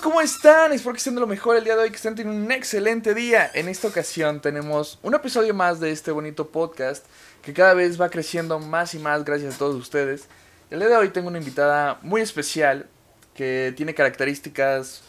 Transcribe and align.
amigos, 0.00 0.12
¿cómo 0.12 0.20
están? 0.20 0.72
Espero 0.72 0.92
que 0.92 0.98
estén 0.98 1.14
de 1.14 1.20
lo 1.20 1.26
mejor 1.26 1.56
el 1.56 1.64
día 1.64 1.76
de 1.76 1.82
hoy, 1.82 1.90
que 1.90 1.96
estén 1.96 2.14
teniendo 2.14 2.44
un 2.44 2.52
excelente 2.52 3.14
día. 3.14 3.50
En 3.54 3.68
esta 3.68 3.88
ocasión 3.88 4.40
tenemos 4.40 4.98
un 5.02 5.14
episodio 5.14 5.54
más 5.54 5.80
de 5.80 5.90
este 5.90 6.10
bonito 6.10 6.48
podcast 6.48 7.04
que 7.42 7.52
cada 7.52 7.74
vez 7.74 8.00
va 8.00 8.08
creciendo 8.08 8.58
más 8.58 8.94
y 8.94 8.98
más 8.98 9.24
gracias 9.24 9.54
a 9.54 9.58
todos 9.58 9.76
ustedes. 9.76 10.26
El 10.70 10.80
día 10.80 10.88
de 10.88 10.96
hoy 10.96 11.08
tengo 11.10 11.28
una 11.28 11.38
invitada 11.38 11.98
muy 12.02 12.20
especial 12.20 12.86
que 13.34 13.72
tiene 13.76 13.94
características 13.94 15.02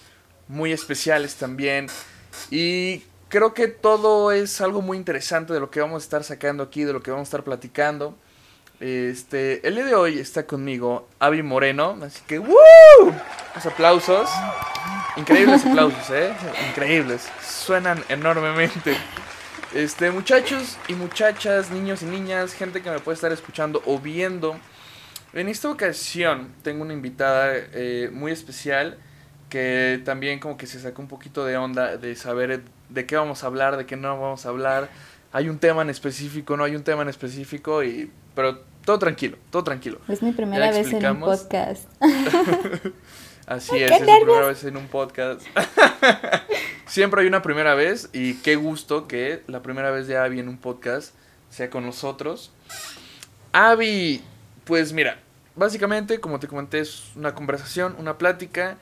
muy 0.47 0.71
especiales 0.71 1.35
también 1.35 1.87
y 2.49 3.03
creo 3.29 3.53
que 3.53 3.67
todo 3.67 4.31
es 4.31 4.61
algo 4.61 4.81
muy 4.81 4.97
interesante 4.97 5.53
de 5.53 5.59
lo 5.59 5.69
que 5.69 5.81
vamos 5.81 6.03
a 6.03 6.05
estar 6.05 6.23
sacando 6.23 6.63
aquí, 6.63 6.83
de 6.83 6.93
lo 6.93 7.01
que 7.01 7.11
vamos 7.11 7.27
a 7.27 7.29
estar 7.29 7.43
platicando. 7.43 8.15
Este, 8.81 9.67
el 9.67 9.75
día 9.75 9.85
de 9.85 9.93
hoy 9.93 10.17
está 10.17 10.47
conmigo 10.47 11.07
Avi 11.19 11.43
Moreno, 11.43 11.99
así 12.01 12.19
que 12.25 12.39
¡Woo! 12.39 12.55
Los 13.53 13.65
aplausos. 13.67 14.27
Increíbles 15.17 15.63
aplausos, 15.63 16.09
¿eh? 16.09 16.33
Increíbles. 16.69 17.29
Suenan 17.43 18.03
enormemente. 18.09 18.97
Este, 19.75 20.09
muchachos 20.09 20.79
y 20.87 20.95
muchachas, 20.95 21.69
niños 21.69 22.01
y 22.01 22.05
niñas, 22.05 22.53
gente 22.53 22.81
que 22.81 22.89
me 22.89 22.97
puede 22.97 23.13
estar 23.13 23.31
escuchando 23.31 23.83
o 23.85 23.99
viendo. 23.99 24.57
En 25.33 25.47
esta 25.47 25.69
ocasión 25.69 26.51
tengo 26.63 26.81
una 26.81 26.93
invitada 26.93 27.53
eh, 27.53 28.09
muy 28.11 28.31
especial 28.31 28.97
que 29.49 30.01
también 30.03 30.39
como 30.39 30.57
que 30.57 30.65
se 30.65 30.79
sacó 30.79 31.03
un 31.03 31.07
poquito 31.07 31.45
de 31.45 31.55
onda 31.55 31.97
de 31.97 32.15
saber 32.15 32.63
de 32.89 33.05
qué 33.05 33.15
vamos 33.15 33.43
a 33.43 33.47
hablar, 33.47 33.77
de 33.77 33.85
qué 33.85 33.95
no 33.95 34.19
vamos 34.19 34.47
a 34.47 34.49
hablar. 34.49 34.89
Hay 35.33 35.49
un 35.49 35.59
tema 35.59 35.83
en 35.83 35.91
específico, 35.91 36.57
no 36.57 36.63
hay 36.63 36.75
un 36.75 36.83
tema 36.83 37.03
en 37.03 37.09
específico, 37.09 37.83
y, 37.83 38.11
pero 38.33 38.70
todo 38.91 38.99
tranquilo, 38.99 39.37
todo 39.49 39.63
tranquilo. 39.63 39.99
Es 40.09 40.21
mi 40.21 40.33
primera 40.33 40.69
vez 40.71 40.91
en 40.91 41.05
un 41.05 41.21
podcast. 41.21 41.87
Así 43.45 43.77
es, 43.77 43.89
es 43.89 44.01
mi 44.01 44.05
primera 44.05 44.47
vez 44.47 44.65
en 44.65 44.75
un 44.75 44.87
podcast. 44.89 45.41
Siempre 46.87 47.21
hay 47.21 47.27
una 47.27 47.41
primera 47.41 47.73
vez 47.73 48.09
y 48.11 48.33
qué 48.41 48.57
gusto 48.57 49.07
que 49.07 49.43
la 49.47 49.61
primera 49.61 49.91
vez 49.91 50.07
de 50.07 50.17
Abby 50.17 50.41
en 50.41 50.49
un 50.49 50.57
podcast 50.57 51.15
sea 51.49 51.69
con 51.69 51.85
nosotros. 51.85 52.51
Abby, 53.53 54.21
pues 54.65 54.91
mira, 54.91 55.19
básicamente, 55.55 56.19
como 56.19 56.41
te 56.41 56.49
comenté, 56.49 56.79
es 56.79 57.15
una 57.15 57.33
conversación, 57.33 57.95
una 57.97 58.17
plática, 58.17 58.75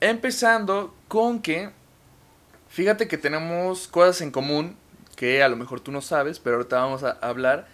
empezando 0.00 0.94
con 1.08 1.42
que, 1.42 1.68
fíjate 2.70 3.06
que 3.06 3.18
tenemos 3.18 3.86
cosas 3.86 4.22
en 4.22 4.30
común 4.30 4.78
que 5.14 5.42
a 5.42 5.48
lo 5.50 5.56
mejor 5.56 5.80
tú 5.80 5.92
no 5.92 6.00
sabes, 6.00 6.38
pero 6.38 6.56
ahorita 6.56 6.76
vamos 6.76 7.02
a 7.02 7.10
hablar 7.20 7.66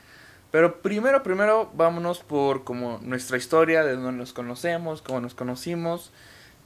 pero 0.50 0.80
primero, 0.80 1.22
primero, 1.22 1.70
vámonos 1.74 2.20
por 2.20 2.64
como 2.64 2.98
nuestra 3.02 3.36
historia, 3.36 3.84
de 3.84 3.94
donde 3.94 4.12
nos 4.12 4.32
conocemos, 4.32 5.02
cómo 5.02 5.20
nos 5.20 5.34
conocimos. 5.34 6.10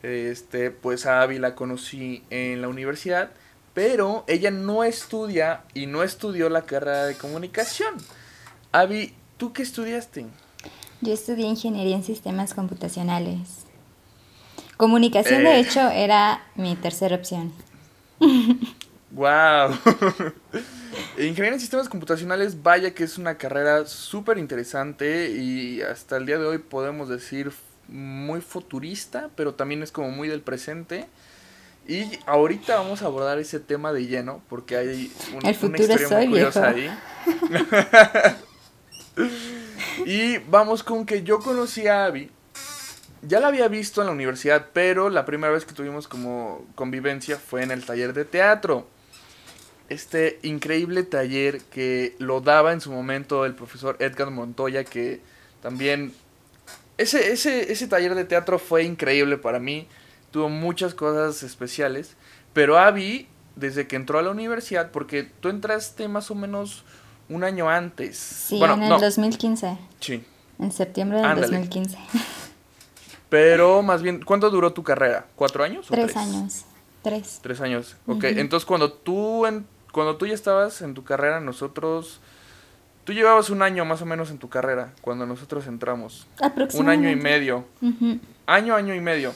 Este, 0.03 0.71
pues 0.71 1.07
a 1.07 1.23
Abby 1.23 1.39
la 1.39 1.55
conocí 1.55 2.25
en 2.31 2.61
la 2.61 2.69
universidad, 2.69 3.31
pero 3.73 4.25
ella 4.27 4.51
no 4.51 4.85
estudia 4.85 5.63
y 5.75 5.87
no 5.87 6.03
estudió 6.03 6.49
la 6.49 6.63
carrera 6.63 7.05
de 7.05 7.17
comunicación. 7.17 7.95
Abby, 8.73 9.15
¿tú 9.37 9.53
qué 9.53 9.63
estudiaste? 9.63 10.27
Yo 11.01 11.13
estudié 11.13 11.47
ingeniería 11.47 11.97
en 11.97 12.05
sistemas 12.05 12.55
computacionales. 12.55 13.67
Comunicación, 14.77 15.45
de 15.45 15.57
eh. 15.57 15.61
hecho, 15.61 15.81
era 15.91 16.43
mi 16.55 16.77
tercera 16.77 17.17
opción. 17.17 17.53
¡Wow! 19.13 19.77
Ingeniería 21.19 21.53
en 21.53 21.61
sistemas 21.61 21.89
computacionales, 21.89 22.63
vaya 22.63 22.95
que 22.95 23.05
es 23.05 23.19
una 23.19 23.37
carrera 23.37 23.87
súper 23.87 24.39
interesante 24.39 25.31
y 25.31 25.83
hasta 25.83 26.17
el 26.17 26.25
día 26.25 26.39
de 26.39 26.47
hoy 26.47 26.59
podemos 26.59 27.11
decir 27.11 27.53
muy 27.89 28.41
futurista, 28.41 29.29
pero 29.37 29.55
también 29.55 29.83
es 29.83 29.93
como 29.93 30.11
muy 30.11 30.29
del 30.29 30.41
presente. 30.41 31.07
Y 31.87 32.19
ahorita 32.27 32.77
vamos 32.77 33.03
a 33.03 33.07
abordar 33.07 33.39
ese 33.39 33.61
tema 33.61 33.93
de 33.93 34.07
lleno 34.07 34.41
porque 34.49 34.77
hay 34.77 35.13
una 35.35 35.51
historia 35.51 36.09
muy 36.09 36.29
curiosa 36.29 36.69
ahí. 36.69 36.91
y 40.07 40.39
vamos 40.39 40.83
con 40.83 41.05
que 41.05 41.23
yo 41.23 41.41
conocí 41.41 41.87
a 41.87 42.07
Abby. 42.07 42.31
Ya 43.21 43.41
la 43.41 43.49
había 43.49 43.69
visto 43.69 44.01
en 44.01 44.07
la 44.07 44.13
universidad, 44.13 44.69
pero 44.73 45.11
la 45.11 45.27
primera 45.27 45.53
vez 45.53 45.67
que 45.67 45.75
tuvimos 45.75 46.09
como 46.09 46.65
convivencia 46.75 47.37
fue 47.37 47.63
en 47.63 47.73
el 47.73 47.85
taller 47.85 48.15
de 48.15 48.25
teatro 48.25 48.87
este 49.93 50.39
increíble 50.43 51.03
taller 51.03 51.61
que 51.61 52.17
lo 52.19 52.41
daba 52.41 52.73
en 52.73 52.81
su 52.81 52.91
momento 52.91 53.45
el 53.45 53.55
profesor 53.55 53.97
Edgar 54.01 54.31
Montoya, 54.31 54.85
que 54.85 55.21
también... 55.63 56.13
Ese, 56.99 57.33
ese, 57.33 57.73
ese 57.73 57.87
taller 57.87 58.15
de 58.15 58.25
teatro 58.25 58.59
fue 58.59 58.85
increíble 58.85 59.39
para 59.39 59.59
mí, 59.59 59.89
tuvo 60.31 60.49
muchas 60.49 60.95
cosas 60.95 61.43
especiales, 61.43 62.17
pero 62.53 62.79
Abby, 62.79 63.27
desde 63.57 63.87
que 63.87 63.97
entró 63.97 64.19
a 64.19 64.23
la 64.23 64.31
universidad, 64.31 64.91
porque 64.91 65.25
tú 65.41 65.49
entraste 65.49 66.07
más 66.09 66.31
o 66.31 66.35
menos 66.35 66.85
un 67.29 67.45
año 67.45 67.69
antes. 67.69 68.17
Sí, 68.17 68.63
en 68.63 68.83
el 68.83 69.01
2015. 69.01 69.79
Sí. 70.01 70.25
En 70.59 70.71
septiembre 70.71 71.21
del 71.23 71.41
2015. 71.41 71.99
Pero 73.29 73.83
más 73.83 74.03
bien, 74.03 74.23
¿cuánto 74.23 74.51
duró 74.51 74.73
tu 74.73 74.83
carrera? 74.83 75.27
¿Cuatro 75.37 75.65
años? 75.65 75.87
tres, 75.89 76.15
años. 76.17 76.65
Tres. 77.03 77.41
Tres 77.43 77.61
años. 77.61 77.97
Ok, 78.07 78.25
entonces 78.25 78.67
cuando 78.67 78.93
tú 78.93 79.47
en, 79.47 79.67
cuando 79.93 80.17
tú 80.17 80.27
ya 80.27 80.35
estabas 80.35 80.83
en 80.83 80.95
tu 80.95 81.05
carrera, 81.05 81.41
nosotros... 81.41 82.21
Tú 83.05 83.13
llevabas 83.13 83.51
un 83.51 83.63
año 83.63 83.85
más 83.85 84.01
o 84.01 84.07
menos 84.07 84.31
en 84.31 84.39
tu 84.39 84.49
carrera 84.49 84.93
cuando 85.01 85.27
nosotros 85.27 85.67
entramos. 85.67 86.29
Un 86.75 86.89
año 86.89 87.11
y 87.11 87.17
medio. 87.17 87.65
Año, 88.47 88.77
año 88.77 88.95
y 88.95 89.01
medio. 89.01 89.35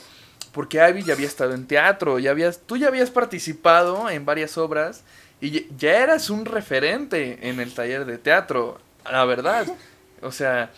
Porque 0.52 0.80
Abby 0.80 1.02
ya 1.02 1.14
había 1.14 1.26
estado 1.26 1.52
en 1.52 1.66
teatro, 1.66 2.18
ya 2.20 2.30
habías, 2.30 2.60
tú 2.60 2.76
ya 2.76 2.86
habías 2.86 3.10
participado 3.10 4.08
en 4.08 4.24
varias 4.24 4.56
obras 4.56 5.02
y 5.40 5.66
ya 5.76 5.98
eras 5.98 6.30
un 6.30 6.44
referente 6.44 7.48
en 7.48 7.60
el 7.60 7.74
taller 7.74 8.04
de 8.04 8.18
teatro, 8.18 8.78
la 9.04 9.24
verdad. 9.24 9.66
O 10.22 10.30
sea, 10.32 10.70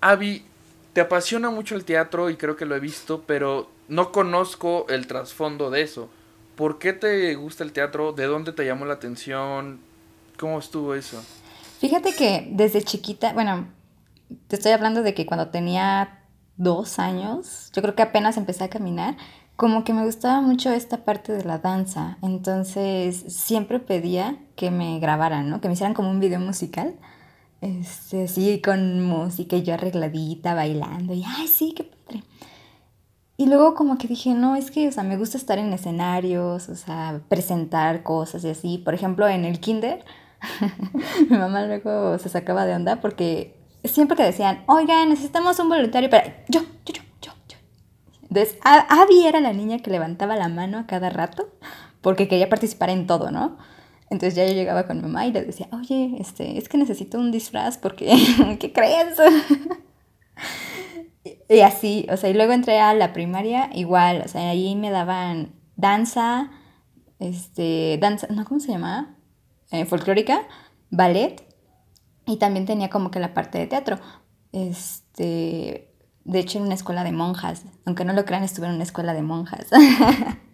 Abby, 0.00 0.44
te 0.92 1.00
apasiona 1.00 1.50
mucho 1.50 1.74
el 1.74 1.84
teatro 1.84 2.30
y 2.30 2.36
creo 2.36 2.54
que 2.54 2.66
lo 2.66 2.76
he 2.76 2.80
visto, 2.80 3.24
pero 3.26 3.70
no 3.88 4.12
conozco 4.12 4.86
el 4.90 5.06
trasfondo 5.06 5.70
de 5.70 5.82
eso. 5.82 6.08
¿Por 6.56 6.78
qué 6.78 6.92
te 6.92 7.34
gusta 7.34 7.64
el 7.64 7.72
teatro? 7.72 8.12
¿De 8.12 8.26
dónde 8.26 8.52
te 8.52 8.64
llamó 8.64 8.84
la 8.84 8.94
atención? 8.94 9.80
¿Cómo 10.38 10.58
estuvo 10.58 10.94
eso? 10.94 11.22
Fíjate 11.80 12.14
que 12.14 12.48
desde 12.52 12.82
chiquita, 12.82 13.32
bueno, 13.32 13.66
te 14.48 14.56
estoy 14.56 14.72
hablando 14.72 15.02
de 15.02 15.14
que 15.14 15.26
cuando 15.26 15.48
tenía 15.48 16.20
dos 16.56 16.98
años, 16.98 17.70
yo 17.74 17.82
creo 17.82 17.94
que 17.94 18.02
apenas 18.02 18.36
empecé 18.36 18.64
a 18.64 18.68
caminar, 18.68 19.16
como 19.56 19.84
que 19.84 19.92
me 19.92 20.04
gustaba 20.04 20.40
mucho 20.40 20.72
esta 20.72 21.04
parte 21.04 21.32
de 21.32 21.44
la 21.44 21.58
danza. 21.58 22.18
Entonces 22.22 23.24
siempre 23.28 23.78
pedía 23.80 24.36
que 24.56 24.70
me 24.70 24.98
grabaran, 24.98 25.50
¿no? 25.50 25.60
Que 25.60 25.68
me 25.68 25.74
hicieran 25.74 25.94
como 25.94 26.10
un 26.10 26.20
video 26.20 26.40
musical. 26.40 26.94
Este, 27.60 28.28
sí, 28.28 28.60
con 28.62 29.00
música 29.02 29.56
y 29.56 29.62
yo 29.62 29.74
arregladita, 29.74 30.54
bailando. 30.54 31.14
Y, 31.14 31.24
ay, 31.24 31.48
sí, 31.48 31.72
qué 31.76 31.84
padre. 31.84 32.22
Y 33.36 33.46
luego 33.46 33.74
como 33.74 33.98
que 33.98 34.06
dije, 34.06 34.32
no, 34.34 34.54
es 34.54 34.70
que, 34.70 34.88
o 34.88 34.92
sea, 34.92 35.02
me 35.02 35.16
gusta 35.16 35.36
estar 35.36 35.58
en 35.58 35.72
escenarios, 35.72 36.68
o 36.68 36.76
sea, 36.76 37.20
presentar 37.28 38.02
cosas 38.04 38.44
y 38.44 38.50
así. 38.50 38.78
Por 38.78 38.94
ejemplo, 38.94 39.26
en 39.28 39.44
el 39.44 39.58
kinder, 39.58 40.04
mi 41.30 41.36
mamá 41.36 41.66
luego 41.66 42.18
se 42.18 42.28
sacaba 42.28 42.64
de 42.64 42.74
onda 42.74 43.00
porque 43.00 43.56
siempre 43.82 44.16
que 44.16 44.22
decían, 44.22 44.62
oigan, 44.66 45.08
necesitamos 45.08 45.58
un 45.58 45.68
voluntario 45.68 46.08
para... 46.10 46.44
Yo, 46.48 46.60
yo, 46.86 46.94
yo, 46.94 47.02
yo, 47.20 47.32
yo. 47.48 47.58
Entonces, 48.22 48.56
Abby 48.62 49.26
era 49.26 49.40
la 49.40 49.52
niña 49.52 49.78
que 49.78 49.90
levantaba 49.90 50.36
la 50.36 50.48
mano 50.48 50.78
a 50.78 50.86
cada 50.86 51.10
rato 51.10 51.48
porque 52.00 52.28
quería 52.28 52.48
participar 52.48 52.90
en 52.90 53.06
todo, 53.06 53.32
¿no? 53.32 53.56
Entonces 54.10 54.36
ya 54.36 54.46
yo 54.46 54.52
llegaba 54.52 54.86
con 54.86 54.98
mi 54.98 55.02
mamá 55.02 55.26
y 55.26 55.32
le 55.32 55.42
decía, 55.42 55.66
oye, 55.72 56.16
este, 56.20 56.58
es 56.58 56.68
que 56.68 56.78
necesito 56.78 57.18
un 57.18 57.32
disfraz 57.32 57.78
porque, 57.78 58.14
¿qué 58.60 58.72
crees? 58.72 59.18
Y 61.48 61.60
así, 61.60 62.06
o 62.10 62.16
sea, 62.16 62.30
y 62.30 62.34
luego 62.34 62.52
entré 62.52 62.80
a 62.80 62.94
la 62.94 63.12
primaria, 63.12 63.70
igual, 63.74 64.22
o 64.24 64.28
sea, 64.28 64.48
ahí 64.50 64.74
me 64.76 64.90
daban 64.90 65.54
danza, 65.76 66.50
este, 67.18 67.98
danza, 68.00 68.28
¿no? 68.30 68.44
¿Cómo 68.44 68.60
se 68.60 68.72
llama? 68.72 69.16
Eh, 69.70 69.84
folclórica, 69.84 70.42
ballet, 70.90 71.44
y 72.26 72.38
también 72.38 72.66
tenía 72.66 72.88
como 72.88 73.10
que 73.10 73.20
la 73.20 73.34
parte 73.34 73.58
de 73.58 73.66
teatro. 73.66 73.98
Este, 74.52 75.92
de 76.24 76.38
hecho, 76.38 76.58
en 76.58 76.64
una 76.64 76.74
escuela 76.74 77.04
de 77.04 77.12
monjas, 77.12 77.64
aunque 77.84 78.04
no 78.04 78.12
lo 78.14 78.24
crean, 78.24 78.44
estuve 78.44 78.66
en 78.66 78.74
una 78.74 78.84
escuela 78.84 79.12
de 79.12 79.22
monjas. 79.22 79.66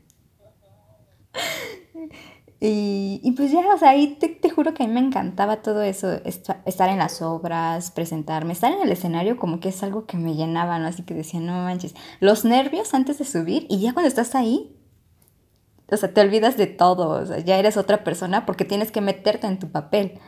Y, 2.62 3.32
pues 3.38 3.50
ya, 3.50 3.60
o 3.74 3.78
sea, 3.78 3.90
ahí 3.90 4.18
te, 4.18 4.50
juro 4.50 4.74
que 4.74 4.82
a 4.82 4.86
mí 4.86 4.92
me 4.92 5.00
encantaba 5.00 5.62
todo 5.62 5.80
eso, 5.82 6.12
estar 6.24 6.88
en 6.90 6.98
las 6.98 7.22
obras, 7.22 7.90
presentarme, 7.90 8.52
estar 8.52 8.70
en 8.70 8.82
el 8.82 8.92
escenario 8.92 9.38
como 9.38 9.60
que 9.60 9.70
es 9.70 9.82
algo 9.82 10.04
que 10.04 10.18
me 10.18 10.34
llenaba, 10.34 10.78
¿no? 10.78 10.86
Así 10.86 11.02
que 11.02 11.14
decía, 11.14 11.40
no 11.40 11.52
manches, 11.64 11.94
los 12.20 12.44
nervios 12.44 12.92
antes 12.92 13.18
de 13.18 13.24
subir 13.24 13.66
y 13.70 13.80
ya 13.80 13.94
cuando 13.94 14.08
estás 14.08 14.34
ahí, 14.34 14.76
o 15.90 15.96
sea, 15.96 16.12
te 16.12 16.20
olvidas 16.20 16.58
de 16.58 16.66
todo, 16.66 17.22
o 17.22 17.26
sea, 17.26 17.38
ya 17.38 17.58
eres 17.58 17.78
otra 17.78 18.04
persona 18.04 18.44
porque 18.44 18.66
tienes 18.66 18.92
que 18.92 19.00
meterte 19.00 19.46
en 19.46 19.58
tu 19.58 19.70
papel. 19.70 20.20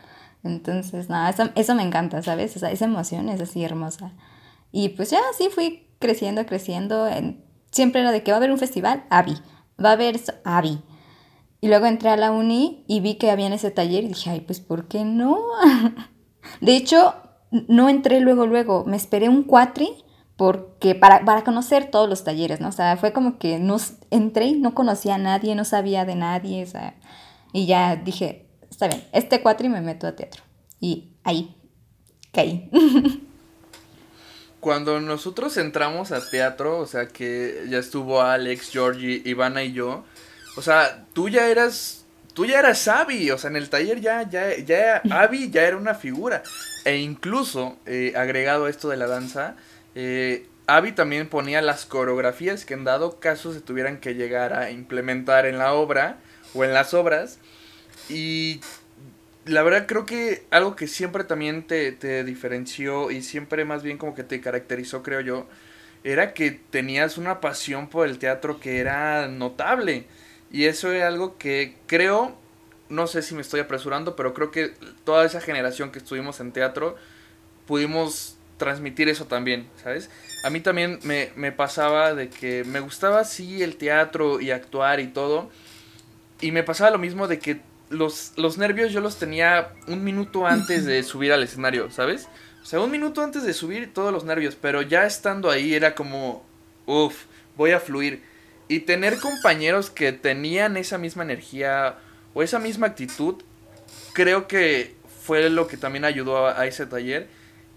Entonces, 0.43 1.11
nada, 1.11 1.29
eso, 1.29 1.50
eso 1.55 1.75
me 1.75 1.82
encanta, 1.82 2.23
¿sabes? 2.23 2.56
O 2.56 2.58
sea, 2.58 2.70
esa 2.70 2.87
emoción 2.87 3.29
es 3.29 3.43
así 3.43 3.62
hermosa. 3.62 4.12
Y 4.73 4.90
pues 4.90 5.11
ya 5.11 5.20
así 5.31 5.50
fui 5.50 5.87
creciendo, 5.99 6.46
creciendo. 6.46 7.08
siempre 7.70 8.00
era 8.00 8.11
de 8.11 8.23
que 8.23 8.32
va 8.32 8.37
a 8.37 8.38
haber 8.38 8.50
un 8.50 8.58
festival, 8.58 9.05
Avi, 9.11 9.37
va 9.82 9.90
a 9.90 9.93
haber 9.93 10.19
Avi. 10.44 10.82
Y 11.62 11.69
luego 11.69 11.87
entré 11.87 12.11
a 12.11 12.17
la 12.17 12.32
uni 12.32 12.85
y 12.88 12.99
vi 12.99 13.14
que 13.14 13.31
había 13.31 13.47
en 13.47 13.53
ese 13.53 13.70
taller 13.70 14.03
y 14.03 14.09
dije, 14.09 14.31
ay, 14.31 14.41
pues 14.41 14.59
¿por 14.59 14.88
qué 14.88 15.05
no? 15.05 15.38
de 16.61 16.76
hecho, 16.76 17.14
no 17.53 17.88
entré 17.88 18.19
luego, 18.19 18.49
luego, 18.49 18.85
me 18.85 18.97
esperé 18.97 19.29
un 19.29 19.44
cuatri 19.44 19.88
porque 20.37 20.97
para, 20.97 21.25
para 21.25 21.44
conocer 21.44 21.88
todos 21.88 22.09
los 22.09 22.25
talleres, 22.25 22.61
¿no? 22.61 22.69
O 22.69 22.73
sea, 22.73 22.97
fue 22.97 23.12
como 23.12 23.38
que 23.38 23.61
no, 23.61 23.76
entré 24.11 24.47
y 24.47 24.55
no 24.55 24.75
conocía 24.75 25.14
a 25.14 25.19
nadie, 25.19 25.55
no 25.55 25.64
sabía 25.64 26.05
de 26.05 26.17
nadie, 26.17 26.64
o 26.64 26.67
sea, 26.67 26.97
y 27.53 27.67
ya 27.67 27.94
dije, 27.94 28.49
está 28.69 28.88
bien, 28.88 29.05
este 29.12 29.41
cuatri 29.41 29.69
me 29.69 29.81
meto 29.81 30.08
a 30.08 30.17
teatro. 30.17 30.43
Y 30.81 31.12
ahí, 31.23 31.55
caí. 32.32 32.69
Cuando 34.58 35.00
nosotros 35.00 35.56
entramos 35.58 36.11
a 36.11 36.29
teatro, 36.29 36.81
o 36.81 36.87
sea, 36.87 37.06
que 37.06 37.67
ya 37.69 37.79
estuvo 37.79 38.20
Alex, 38.20 38.70
Georgie, 38.73 39.23
Ivana 39.25 39.62
y 39.62 39.73
yo, 39.73 40.03
o 40.57 40.63
sea, 40.63 41.05
tú 41.13 41.29
ya 41.29 41.49
eras, 41.49 42.05
tú 42.35 42.47
ya 42.47 42.59
eras 42.59 42.87
Abby, 42.89 43.31
o 43.31 43.39
sea, 43.39 43.51
en 43.51 43.57
el 43.57 43.71
taller 43.71 44.01
ya, 44.01 44.29
ya, 44.29 44.57
ya, 44.57 45.03
Abby 45.11 45.51
ya 45.51 45.63
era 45.63 45.77
una 45.77 45.95
figura. 45.95 46.43
E 46.85 46.97
incluso, 46.97 47.79
eh, 47.87 48.13
agregado 48.17 48.67
a 48.67 48.71
esto 48.71 48.89
de 48.89 48.97
la 48.97 49.07
danza, 49.07 49.57
eh, 49.95 50.47
Abby 50.67 50.93
también 50.93 51.29
ponía 51.29 51.63
las 51.63 51.87
coreografías 51.87 52.65
que 52.65 52.75
en 52.75 52.85
dado 52.85 53.19
caso 53.19 53.53
se 53.53 53.61
tuvieran 53.61 53.99
que 53.99 54.15
llegar 54.15 54.53
a 54.53 54.71
implementar 54.71 55.47
en 55.47 55.59
la 55.59 55.75
obra 55.75 56.19
o 56.55 56.65
en 56.65 56.73
las 56.75 56.95
obras. 56.95 57.39
Y 58.09 58.61
la 59.45 59.63
verdad 59.63 59.87
creo 59.87 60.07
que 60.07 60.45
algo 60.51 60.77
que 60.77 60.87
siempre 60.87 61.25
también 61.25 61.67
te, 61.67 61.93
te 61.93 62.25
diferenció 62.25 63.11
y 63.11 63.23
siempre 63.23 63.65
más 63.65 63.83
bien 63.83 63.99
como 63.99 64.15
que 64.15 64.23
te 64.23 64.41
caracterizó, 64.41 65.03
creo 65.03 65.21
yo, 65.21 65.47
era 66.05 66.35
que 66.35 66.51
tenías 66.51 67.19
una 67.19 67.41
pasión 67.41 67.89
por 67.89 68.07
el 68.09 68.19
teatro 68.19 68.61
que 68.61 68.79
era 68.79 69.29
notable. 69.29 70.07
Y 70.53 70.67
eso 70.67 70.93
es 70.93 71.03
algo 71.03 71.39
que 71.39 71.77
creo, 71.87 72.37
no 72.91 73.07
sé 73.07 73.23
si 73.23 73.35
me 73.35 73.41
estoy 73.41 73.61
apresurando, 73.61 74.15
pero 74.15 74.35
creo 74.35 74.51
que 74.51 74.75
toda 75.05 75.25
esa 75.25 75.41
generación 75.41 75.91
que 75.91 75.99
estuvimos 75.99 76.41
en 76.41 76.53
teatro 76.53 76.97
pudimos 77.67 78.37
transmitir 78.59 79.09
eso 79.09 79.25
también, 79.25 79.67
¿sabes? 79.83 80.11
A 80.45 80.51
mí 80.51 80.61
también 80.61 81.01
me, 81.05 81.31
me 81.37 81.53
pasaba 81.53 82.15
de 82.15 82.29
que 82.29 82.65
me 82.65 82.81
gustaba 82.81 83.25
sí 83.25 83.63
el 83.63 83.77
teatro 83.77 84.41
y 84.41 84.51
actuar 84.51 85.01
y 85.01 85.09
todo. 85.09 85.51
Y 86.41 86.53
me 86.53 86.63
pasaba 86.63 86.91
lo 86.91 86.99
mismo 86.99 87.29
de 87.29 87.39
que 87.39 87.61
los, 87.89 88.33
los 88.37 88.59
nervios 88.59 88.93
yo 88.93 89.01
los 89.01 89.19
tenía 89.19 89.73
un 89.87 90.05
minuto 90.05 90.47
antes 90.47 90.85
de 90.85 91.03
subir 91.05 91.33
al 91.33 91.43
escenario, 91.43 91.91
¿sabes? 91.91 92.29
O 92.63 92.67
sea, 92.67 92.81
un 92.81 92.91
minuto 92.91 93.23
antes 93.23 93.43
de 93.43 93.55
subir 93.55 93.93
todos 93.93 94.13
los 94.13 94.25
nervios, 94.25 94.57
pero 94.61 94.83
ya 94.83 95.07
estando 95.07 95.51
ahí 95.51 95.75
era 95.75 95.95
como, 95.95 96.45
uff, 96.87 97.25
voy 97.57 97.73
a 97.73 97.81
fluir. 97.81 98.23
Y 98.69 98.81
tener 98.81 99.19
compañeros 99.19 99.91
que 99.91 100.12
tenían 100.12 100.76
esa 100.76 100.99
misma 100.99 101.23
energía 101.23 101.97
o 102.35 102.43
esa 102.43 102.59
misma 102.59 102.87
actitud, 102.88 103.43
creo 104.12 104.47
que 104.47 104.94
fue 105.25 105.49
lo 105.50 105.67
que 105.67 105.76
también 105.76 106.05
ayudó 106.05 106.47
a, 106.47 106.67
ese 106.67 106.87
taller. 106.87 107.29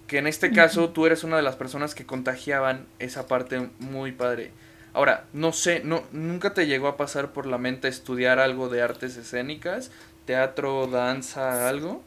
Que 0.08 0.20
en 0.20 0.28
este 0.28 0.52
caso 0.52 0.90
tú 0.90 1.08
eres 1.08 1.24
una 1.24 1.38
de 1.38 1.42
las 1.42 1.56
personas 1.56 1.96
que 1.96 2.06
contagiaban 2.06 2.86
esa 3.00 3.28
parte 3.28 3.70
muy 3.80 4.12
padre. 4.12 4.52
Ahora, 4.94 5.26
no 5.34 5.52
sé, 5.52 5.82
no, 5.84 6.04
nunca 6.12 6.54
te 6.54 6.68
llegó 6.68 6.88
a 6.88 6.96
pasar 6.96 7.34
por 7.34 7.48
la 7.48 7.58
mente 7.58 7.88
estudiar 7.88 8.40
algo 8.40 8.70
de 8.70 8.82
artes 8.82 9.18
escénicas, 9.18 9.92
teatro, 10.26 10.88
danza, 10.88 11.68
algo. 11.68 12.04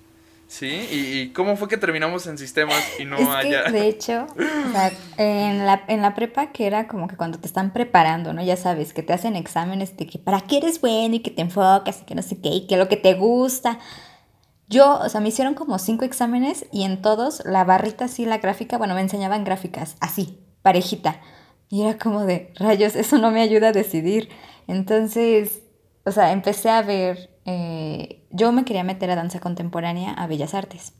¿Sí? 0.48 0.88
¿Y, 0.90 1.28
cómo 1.34 1.56
fue 1.56 1.68
que 1.68 1.76
terminamos 1.76 2.26
en 2.26 2.38
sistemas 2.38 2.82
y 2.98 3.04
no 3.04 3.18
es 3.18 3.28
allá? 3.28 3.64
Que, 3.64 3.70
de 3.70 3.86
hecho, 3.86 4.26
o 4.34 4.72
sea, 4.72 4.90
en, 5.18 5.66
la, 5.66 5.84
en 5.88 6.00
la 6.00 6.14
prepa 6.14 6.52
que 6.52 6.66
era 6.66 6.88
como 6.88 7.06
que 7.06 7.16
cuando 7.16 7.38
te 7.38 7.46
están 7.46 7.74
preparando, 7.74 8.32
¿no? 8.32 8.42
Ya 8.42 8.56
sabes, 8.56 8.94
que 8.94 9.02
te 9.02 9.12
hacen 9.12 9.36
exámenes 9.36 9.94
de 9.98 10.06
que 10.06 10.18
para 10.18 10.40
qué 10.40 10.56
eres 10.56 10.80
bueno 10.80 11.16
y 11.16 11.20
que 11.20 11.30
te 11.30 11.42
enfocas 11.42 12.00
y 12.00 12.06
que 12.06 12.14
no 12.14 12.22
sé 12.22 12.40
qué 12.40 12.48
y 12.48 12.66
que 12.66 12.78
lo 12.78 12.88
que 12.88 12.96
te 12.96 13.12
gusta. 13.12 13.78
Yo, 14.68 14.98
o 14.98 15.08
sea, 15.10 15.20
me 15.20 15.28
hicieron 15.28 15.52
como 15.52 15.78
cinco 15.78 16.06
exámenes 16.06 16.64
y 16.72 16.84
en 16.84 17.02
todos 17.02 17.42
la 17.44 17.64
barrita 17.64 18.06
así, 18.06 18.24
la 18.24 18.38
gráfica, 18.38 18.78
bueno, 18.78 18.94
me 18.94 19.02
enseñaban 19.02 19.44
gráficas, 19.44 19.96
así, 20.00 20.38
parejita. 20.62 21.20
Y 21.68 21.82
era 21.82 21.98
como 21.98 22.24
de, 22.24 22.54
rayos, 22.56 22.96
eso 22.96 23.18
no 23.18 23.30
me 23.30 23.42
ayuda 23.42 23.68
a 23.68 23.72
decidir. 23.72 24.30
Entonces, 24.66 25.60
o 26.04 26.10
sea, 26.10 26.32
empecé 26.32 26.70
a 26.70 26.80
ver 26.80 27.37
eh, 27.50 28.26
yo 28.30 28.52
me 28.52 28.66
quería 28.66 28.84
meter 28.84 29.10
a 29.10 29.16
danza 29.16 29.40
contemporánea 29.40 30.12
a 30.12 30.26
Bellas 30.26 30.52
Artes. 30.52 30.92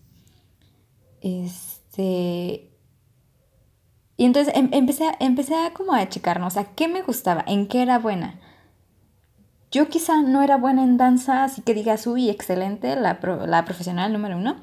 Este. 1.20 2.72
Y 4.16 4.24
entonces 4.24 4.54
em, 4.56 4.70
empecé, 4.72 5.08
a, 5.08 5.16
empecé 5.20 5.54
a 5.54 5.74
como 5.74 5.92
a 5.92 6.08
checarnos, 6.08 6.54
¿qué 6.74 6.88
me 6.88 7.02
gustaba? 7.02 7.44
¿En 7.46 7.68
qué 7.68 7.82
era 7.82 7.98
buena? 7.98 8.40
Yo 9.70 9.90
quizá 9.90 10.22
no 10.22 10.42
era 10.42 10.56
buena 10.56 10.84
en 10.84 10.96
danza, 10.96 11.44
así 11.44 11.60
que 11.60 11.74
digas, 11.74 12.06
uy, 12.06 12.30
excelente, 12.30 12.96
la, 12.96 13.20
la 13.46 13.64
profesional 13.66 14.10
número 14.10 14.38
uno, 14.38 14.56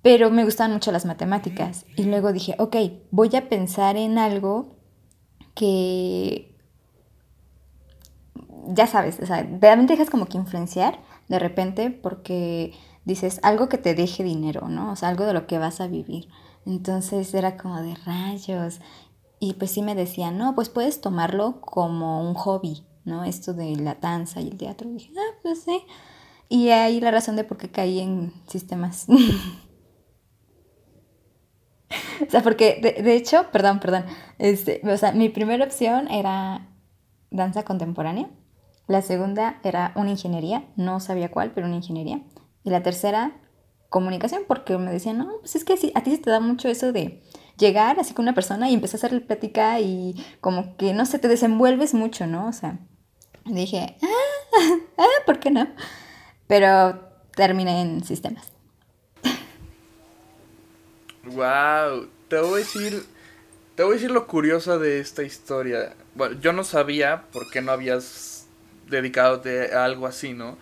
pero 0.00 0.30
me 0.30 0.44
gustaban 0.44 0.72
mucho 0.72 0.90
las 0.90 1.04
matemáticas. 1.04 1.84
Y 1.96 2.04
luego 2.04 2.32
dije, 2.32 2.54
ok, 2.58 2.76
voy 3.10 3.36
a 3.36 3.50
pensar 3.50 3.98
en 3.98 4.16
algo 4.16 4.78
que 5.54 6.53
ya 8.68 8.86
sabes, 8.86 9.18
o 9.20 9.26
sea, 9.26 9.46
realmente 9.60 9.94
dejas 9.94 10.10
como 10.10 10.26
que 10.26 10.38
influenciar 10.38 10.98
de 11.28 11.38
repente 11.38 11.90
porque 11.90 12.72
dices 13.04 13.40
algo 13.42 13.68
que 13.68 13.78
te 13.78 13.94
deje 13.94 14.24
dinero, 14.24 14.68
¿no? 14.68 14.92
O 14.92 14.96
sea, 14.96 15.08
algo 15.08 15.24
de 15.24 15.32
lo 15.32 15.46
que 15.46 15.58
vas 15.58 15.80
a 15.80 15.86
vivir. 15.86 16.28
Entonces 16.66 17.32
era 17.34 17.56
como 17.56 17.80
de 17.82 17.94
rayos. 17.94 18.80
Y 19.40 19.54
pues 19.54 19.70
sí 19.72 19.82
me 19.82 19.94
decían, 19.94 20.38
no, 20.38 20.54
pues 20.54 20.68
puedes 20.68 21.00
tomarlo 21.00 21.60
como 21.60 22.26
un 22.26 22.34
hobby, 22.34 22.84
¿no? 23.04 23.24
Esto 23.24 23.52
de 23.52 23.76
la 23.76 23.94
danza 23.96 24.40
y 24.40 24.48
el 24.48 24.56
teatro. 24.56 24.88
Y 24.88 24.94
dije, 24.94 25.12
ah, 25.16 25.34
pues 25.42 25.62
sí. 25.62 25.82
Y 26.48 26.70
ahí 26.70 27.00
la 27.00 27.10
razón 27.10 27.36
de 27.36 27.44
por 27.44 27.58
qué 27.58 27.70
caí 27.70 28.00
en 28.00 28.32
sistemas. 28.46 29.06
o 32.26 32.30
sea, 32.30 32.42
porque 32.42 32.78
de, 32.80 33.02
de, 33.02 33.16
hecho, 33.16 33.46
perdón, 33.52 33.80
perdón, 33.80 34.04
este, 34.38 34.80
o 34.88 34.96
sea, 34.96 35.12
mi 35.12 35.28
primera 35.28 35.64
opción 35.64 36.08
era 36.08 36.68
danza 37.30 37.64
contemporánea. 37.64 38.30
La 38.86 39.00
segunda 39.02 39.60
era 39.62 39.92
una 39.96 40.10
ingeniería, 40.10 40.64
no 40.76 41.00
sabía 41.00 41.30
cuál, 41.30 41.52
pero 41.52 41.66
una 41.66 41.76
ingeniería. 41.76 42.22
Y 42.64 42.70
la 42.70 42.82
tercera, 42.82 43.32
comunicación, 43.88 44.42
porque 44.46 44.76
me 44.76 44.90
decían, 44.90 45.18
no, 45.18 45.38
pues 45.40 45.56
es 45.56 45.64
que 45.64 45.74
a 45.94 46.02
ti 46.02 46.10
se 46.10 46.18
te 46.18 46.30
da 46.30 46.40
mucho 46.40 46.68
eso 46.68 46.92
de 46.92 47.22
llegar 47.56 47.98
así 48.00 48.12
con 48.14 48.24
una 48.24 48.34
persona 48.34 48.68
y 48.68 48.74
empezar 48.74 48.96
a 48.96 49.00
hacerle 49.00 49.20
plática 49.20 49.80
y 49.80 50.14
como 50.40 50.76
que, 50.76 50.92
no 50.92 51.06
sé, 51.06 51.18
te 51.18 51.28
desenvuelves 51.28 51.94
mucho, 51.94 52.26
¿no? 52.26 52.48
O 52.48 52.52
sea, 52.52 52.78
dije, 53.44 53.96
ah, 54.02 54.78
ah, 54.98 55.22
¿por 55.24 55.38
qué 55.38 55.50
no? 55.50 55.68
Pero 56.46 57.00
terminé 57.34 57.80
en 57.80 58.04
sistemas. 58.04 58.48
Wow, 61.24 62.08
te 62.28 62.38
voy 62.38 62.54
a 62.54 62.56
decir, 62.64 63.06
te 63.76 63.82
voy 63.82 63.92
a 63.92 63.94
decir 63.94 64.10
lo 64.10 64.26
curioso 64.26 64.78
de 64.78 65.00
esta 65.00 65.22
historia. 65.22 65.94
Bueno, 66.14 66.38
yo 66.40 66.52
no 66.52 66.64
sabía 66.64 67.24
por 67.32 67.50
qué 67.50 67.62
no 67.62 67.72
habías 67.72 68.33
dedicado 68.88 69.42
a 69.74 69.84
algo 69.84 70.06
así, 70.06 70.32
¿no? 70.32 70.58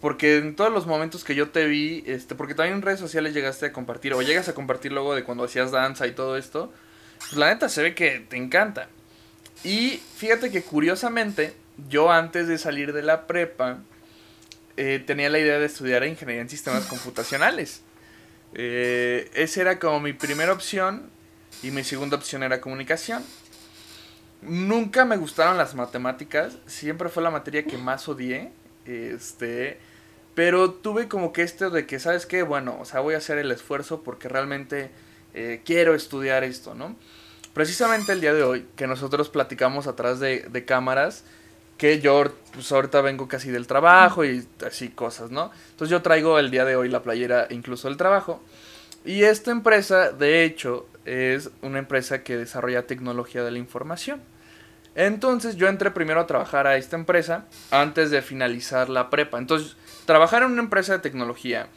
Porque 0.00 0.36
en 0.36 0.54
todos 0.54 0.72
los 0.72 0.86
momentos 0.86 1.24
que 1.24 1.34
yo 1.34 1.48
te 1.48 1.66
vi, 1.66 2.04
este, 2.06 2.34
porque 2.34 2.54
también 2.54 2.76
en 2.76 2.82
redes 2.82 3.00
sociales 3.00 3.32
llegaste 3.32 3.66
a 3.66 3.72
compartir, 3.72 4.12
o 4.14 4.22
llegas 4.22 4.48
a 4.48 4.54
compartir 4.54 4.92
luego 4.92 5.14
de 5.14 5.24
cuando 5.24 5.44
hacías 5.44 5.70
danza 5.70 6.06
y 6.06 6.12
todo 6.12 6.36
esto, 6.36 6.72
pues 7.18 7.36
la 7.36 7.48
neta 7.48 7.68
se 7.68 7.82
ve 7.82 7.94
que 7.94 8.20
te 8.28 8.36
encanta. 8.36 8.88
Y 9.62 10.02
fíjate 10.16 10.50
que 10.50 10.62
curiosamente, 10.62 11.54
yo 11.88 12.10
antes 12.10 12.48
de 12.48 12.58
salir 12.58 12.92
de 12.92 13.02
la 13.02 13.26
prepa, 13.26 13.78
eh, 14.76 15.02
tenía 15.06 15.30
la 15.30 15.38
idea 15.38 15.58
de 15.58 15.66
estudiar 15.66 16.04
ingeniería 16.04 16.42
en 16.42 16.48
sistemas 16.48 16.84
computacionales. 16.86 17.82
Eh, 18.54 19.30
esa 19.34 19.60
era 19.62 19.78
como 19.78 20.00
mi 20.00 20.12
primera 20.12 20.52
opción 20.52 21.10
y 21.62 21.70
mi 21.70 21.82
segunda 21.84 22.16
opción 22.16 22.42
era 22.42 22.60
comunicación. 22.60 23.24
Nunca 24.46 25.04
me 25.04 25.16
gustaron 25.16 25.56
las 25.56 25.74
matemáticas, 25.74 26.58
siempre 26.66 27.08
fue 27.08 27.22
la 27.22 27.30
materia 27.30 27.64
que 27.64 27.78
más 27.78 28.08
odié. 28.08 28.52
Este, 28.84 29.78
pero 30.34 30.70
tuve 30.72 31.08
como 31.08 31.32
que 31.32 31.42
esto 31.42 31.70
de 31.70 31.86
que, 31.86 31.98
¿sabes 31.98 32.26
qué? 32.26 32.42
Bueno, 32.42 32.76
o 32.80 32.84
sea, 32.84 33.00
voy 33.00 33.14
a 33.14 33.18
hacer 33.18 33.38
el 33.38 33.50
esfuerzo 33.50 34.02
porque 34.02 34.28
realmente 34.28 34.90
eh, 35.32 35.62
quiero 35.64 35.94
estudiar 35.94 36.44
esto, 36.44 36.74
¿no? 36.74 36.96
Precisamente 37.54 38.12
el 38.12 38.20
día 38.20 38.34
de 38.34 38.42
hoy, 38.42 38.66
que 38.76 38.86
nosotros 38.86 39.30
platicamos 39.30 39.86
atrás 39.86 40.20
de, 40.20 40.40
de 40.40 40.64
cámaras, 40.64 41.24
que 41.78 42.00
yo 42.00 42.24
pues 42.52 42.70
ahorita 42.70 43.00
vengo 43.00 43.28
casi 43.28 43.50
del 43.50 43.66
trabajo 43.66 44.24
y 44.24 44.46
así 44.66 44.90
cosas, 44.90 45.30
¿no? 45.30 45.50
Entonces 45.70 45.90
yo 45.90 46.02
traigo 46.02 46.38
el 46.38 46.50
día 46.50 46.64
de 46.64 46.76
hoy 46.76 46.88
la 46.88 47.02
playera 47.02 47.46
incluso 47.50 47.88
del 47.88 47.96
trabajo. 47.96 48.42
Y 49.04 49.24
esta 49.24 49.50
empresa, 49.50 50.10
de 50.10 50.44
hecho, 50.44 50.86
es 51.04 51.50
una 51.62 51.78
empresa 51.78 52.22
que 52.22 52.36
desarrolla 52.36 52.86
tecnología 52.86 53.44
de 53.44 53.50
la 53.50 53.58
información. 53.58 54.20
Entonces 54.94 55.56
yo 55.56 55.68
entré 55.68 55.90
primero 55.90 56.20
a 56.20 56.26
trabajar 56.26 56.66
a 56.66 56.76
esta 56.76 56.96
empresa 56.96 57.46
antes 57.70 58.10
de 58.10 58.22
finalizar 58.22 58.88
la 58.88 59.10
prepa. 59.10 59.38
Entonces, 59.38 59.76
trabajar 60.06 60.42
en 60.42 60.52
una 60.52 60.62
empresa 60.62 60.92
de 60.92 60.98
tecnología 61.00 61.68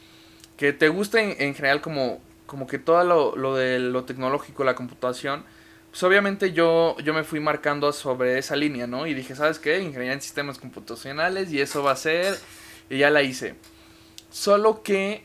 que 0.55 0.73
te 0.73 0.89
guste 0.89 1.43
en, 1.43 1.55
general 1.55 1.81
como, 1.81 2.21
como 2.45 2.67
que 2.67 2.79
todo 2.79 3.03
lo, 3.35 3.55
de 3.55 3.79
lo 3.79 4.03
tecnológico, 4.05 4.63
la 4.63 4.75
computación, 4.75 5.43
pues 5.89 6.03
obviamente 6.03 6.51
yo, 6.51 6.97
yo 7.03 7.13
me 7.13 7.23
fui 7.23 7.39
marcando 7.39 7.91
sobre 7.93 8.37
esa 8.37 8.55
línea, 8.55 8.87
¿no? 8.87 9.07
Y 9.07 9.13
dije, 9.13 9.35
¿sabes 9.35 9.59
qué? 9.59 9.79
Ingeniería 9.79 10.13
en 10.13 10.21
sistemas 10.21 10.57
computacionales 10.57 11.51
y 11.51 11.61
eso 11.61 11.83
va 11.83 11.91
a 11.91 11.95
ser, 11.95 12.37
y 12.89 12.99
ya 12.99 13.09
la 13.09 13.21
hice. 13.21 13.55
Solo 14.29 14.83
que, 14.83 15.23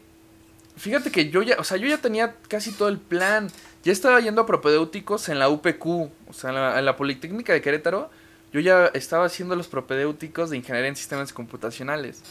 fíjate 0.76 1.10
que 1.10 1.30
yo 1.30 1.42
ya, 1.42 1.56
o 1.58 1.64
sea, 1.64 1.76
yo 1.76 1.88
ya 1.88 1.98
tenía 1.98 2.36
casi 2.48 2.72
todo 2.72 2.88
el 2.88 2.98
plan. 2.98 3.50
Ya 3.84 3.92
estaba 3.92 4.20
yendo 4.20 4.42
a 4.42 4.46
propedéuticos 4.46 5.28
en 5.28 5.38
la 5.38 5.48
UPQ, 5.48 5.86
o 5.86 6.10
sea, 6.32 6.50
en 6.50 6.56
la, 6.56 6.78
en 6.78 6.84
la 6.84 6.96
Politécnica 6.96 7.52
de 7.52 7.60
Querétaro. 7.60 8.10
Yo 8.52 8.60
ya 8.60 8.86
estaba 8.94 9.24
haciendo 9.24 9.56
los 9.56 9.66
propedéuticos 9.66 10.50
de 10.50 10.58
ingeniería 10.58 10.88
en 10.88 10.96
sistemas 10.96 11.32
computacionales. 11.32 12.22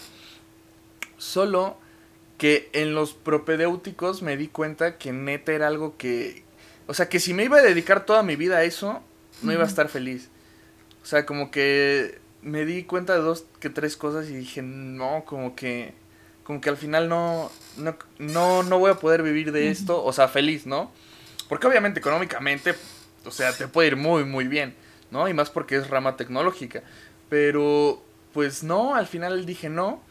Solo 1.18 1.78
que 2.38 2.70
en 2.74 2.96
los 2.96 3.14
propedéuticos 3.14 4.22
me 4.22 4.38
di 4.38 4.48
cuenta 4.48 4.98
que 4.98 5.12
neta 5.12 5.52
era 5.52 5.68
algo 5.68 5.98
que, 5.98 6.44
o 6.88 6.94
sea, 6.94 7.10
que 7.10 7.20
si 7.20 7.34
me 7.34 7.44
iba 7.44 7.58
a 7.58 7.62
dedicar 7.62 8.06
toda 8.06 8.24
mi 8.24 8.36
vida 8.36 8.58
a 8.58 8.64
eso, 8.64 9.02
no 9.44 9.52
iba 9.52 9.64
a 9.64 9.68
estar 9.68 9.90
feliz. 9.90 10.30
O 11.04 11.06
sea, 11.06 11.26
como 11.26 11.52
que 11.52 12.20
me 12.42 12.66
di 12.66 12.84
cuenta 12.84 13.14
de 13.14 13.20
dos 13.22 13.46
que 13.60 13.70
tres 13.70 13.98
cosas 13.98 14.30
y 14.30 14.34
dije, 14.34 14.62
no, 14.62 15.24
como 15.26 15.56
que 15.56 15.94
como 16.44 16.60
que 16.62 16.70
al 16.70 16.78
final 16.78 17.08
no 17.08 17.52
no 17.78 17.96
no, 18.18 18.64
no 18.64 18.80
voy 18.80 18.92
a 18.92 18.96
poder 18.96 19.22
vivir 19.22 19.52
de 19.52 19.70
esto, 19.70 20.04
o 20.04 20.14
sea, 20.14 20.28
feliz, 20.28 20.66
¿no? 20.66 20.92
Porque 21.52 21.68
obviamente 21.68 22.00
económicamente, 22.00 22.76
o 23.26 23.30
sea, 23.30 23.52
te 23.52 23.68
puede 23.68 23.90
ir 23.90 23.98
muy 23.98 24.24
muy 24.24 24.48
bien, 24.48 24.74
¿no? 25.12 25.28
Y 25.28 25.34
más 25.34 25.50
porque 25.50 25.76
es 25.76 25.90
rama 25.90 26.16
tecnológica. 26.16 26.82
Pero 27.28 28.02
pues 28.32 28.64
no, 28.64 28.96
al 28.96 29.06
final 29.06 29.46
dije 29.46 29.68
no. 29.68 30.02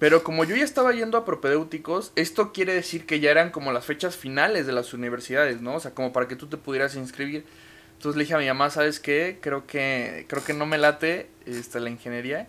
Pero 0.00 0.24
como 0.24 0.42
yo 0.42 0.56
ya 0.56 0.64
estaba 0.64 0.90
yendo 0.90 1.16
a 1.16 1.24
propedéuticos, 1.24 2.10
esto 2.16 2.52
quiere 2.52 2.74
decir 2.74 3.06
que 3.06 3.20
ya 3.20 3.30
eran 3.30 3.50
como 3.50 3.70
las 3.70 3.84
fechas 3.84 4.16
finales 4.16 4.66
de 4.66 4.72
las 4.72 4.92
universidades, 4.92 5.60
¿no? 5.60 5.76
O 5.76 5.80
sea, 5.80 5.92
como 5.92 6.12
para 6.12 6.26
que 6.26 6.34
tú 6.34 6.48
te 6.48 6.56
pudieras 6.56 6.96
inscribir. 6.96 7.44
Entonces 7.92 8.16
le 8.16 8.24
dije 8.24 8.34
a 8.34 8.38
mi 8.38 8.48
mamá, 8.48 8.70
¿sabes 8.70 8.98
qué? 8.98 9.38
Creo 9.40 9.68
que, 9.68 10.26
creo 10.28 10.42
que 10.42 10.54
no 10.54 10.66
me 10.66 10.76
late 10.76 11.30
este, 11.46 11.78
la 11.78 11.90
ingeniería. 11.90 12.48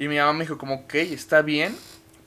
Y 0.00 0.08
mi 0.08 0.18
mamá 0.18 0.32
me 0.32 0.40
dijo 0.40 0.58
como, 0.58 0.74
ok, 0.74 0.94
está 0.94 1.42
bien, 1.42 1.76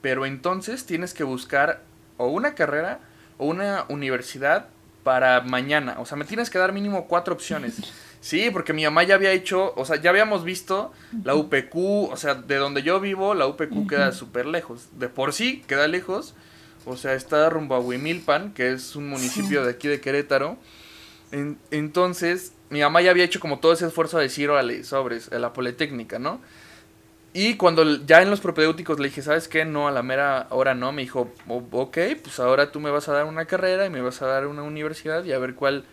pero 0.00 0.24
entonces 0.24 0.86
tienes 0.86 1.12
que 1.12 1.24
buscar 1.24 1.82
o 2.16 2.28
una 2.28 2.54
carrera 2.54 3.00
o 3.36 3.44
una 3.44 3.84
universidad 3.90 4.71
para 5.02 5.40
mañana. 5.40 5.96
O 5.98 6.06
sea, 6.06 6.16
me 6.16 6.24
tienes 6.24 6.50
que 6.50 6.58
dar 6.58 6.72
mínimo 6.72 7.06
cuatro 7.08 7.34
opciones. 7.34 7.76
Sí, 8.20 8.50
porque 8.52 8.72
mi 8.72 8.84
mamá 8.84 9.02
ya 9.02 9.16
había 9.16 9.32
hecho, 9.32 9.74
o 9.76 9.84
sea, 9.84 10.00
ya 10.00 10.10
habíamos 10.10 10.44
visto 10.44 10.92
la 11.24 11.34
UPQ, 11.34 11.74
o 12.12 12.16
sea, 12.16 12.34
de 12.34 12.56
donde 12.56 12.82
yo 12.82 13.00
vivo, 13.00 13.34
la 13.34 13.46
UPQ 13.48 13.88
queda 13.88 14.12
súper 14.12 14.46
lejos. 14.46 14.88
De 14.98 15.08
por 15.08 15.32
sí, 15.32 15.62
queda 15.66 15.88
lejos. 15.88 16.34
O 16.84 16.96
sea, 16.96 17.14
está 17.14 17.48
rumbo 17.50 17.74
a 17.74 17.80
Huimilpan, 17.80 18.52
que 18.54 18.72
es 18.72 18.94
un 18.96 19.08
municipio 19.08 19.64
de 19.64 19.70
aquí 19.72 19.88
de 19.88 20.00
Querétaro. 20.00 20.56
En- 21.32 21.58
entonces, 21.70 22.52
mi 22.70 22.80
mamá 22.80 23.00
ya 23.02 23.10
había 23.10 23.24
hecho 23.24 23.40
como 23.40 23.58
todo 23.58 23.72
ese 23.72 23.86
esfuerzo 23.86 24.18
de 24.18 24.24
decir, 24.24 24.50
órale, 24.50 24.84
sobres, 24.84 25.30
a 25.32 25.38
la 25.38 25.52
Politécnica, 25.52 26.18
¿no? 26.18 26.40
Y 27.34 27.56
cuando 27.56 28.04
ya 28.04 28.20
en 28.20 28.28
los 28.30 28.40
propedéuticos 28.40 29.00
le 29.00 29.08
dije, 29.08 29.22
¿sabes 29.22 29.48
qué? 29.48 29.64
No, 29.64 29.88
a 29.88 29.90
la 29.90 30.02
mera 30.02 30.46
hora 30.50 30.74
no. 30.74 30.92
Me 30.92 31.02
dijo, 31.02 31.32
"O- 31.48 31.64
ok, 31.72 31.98
pues 32.22 32.38
ahora 32.38 32.70
tú 32.72 32.78
me 32.80 32.90
vas 32.90 33.08
a 33.08 33.12
dar 33.12 33.24
una 33.24 33.46
carrera 33.46 33.86
y 33.86 33.90
me 33.90 34.02
vas 34.02 34.20
a 34.20 34.26
dar 34.26 34.46
una 34.46 34.62
universidad 34.62 35.24
y 35.24 35.32
a 35.32 35.38
ver 35.38 35.54
cuál. 35.54 35.84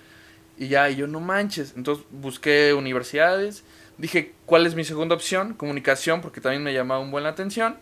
Y 0.58 0.67
ya, 0.67 0.89
y 0.89 0.98
yo 0.98 1.08
no 1.08 1.22
manches. 1.22 1.74
Entonces 1.77 2.05
busqué 2.12 2.74
universidades. 2.74 3.63
Dije, 3.98 4.34
¿cuál 4.46 4.65
es 4.65 4.75
mi 4.75 4.84
segunda 4.84 5.15
opción? 5.15 5.53
Comunicación, 5.53 6.22
porque 6.22 6.41
también 6.41 6.63
me 6.63 6.74
llamaba 6.74 7.00
un 7.00 7.12
buen 7.12 7.24
la 7.24 7.29
atención. 7.31 7.77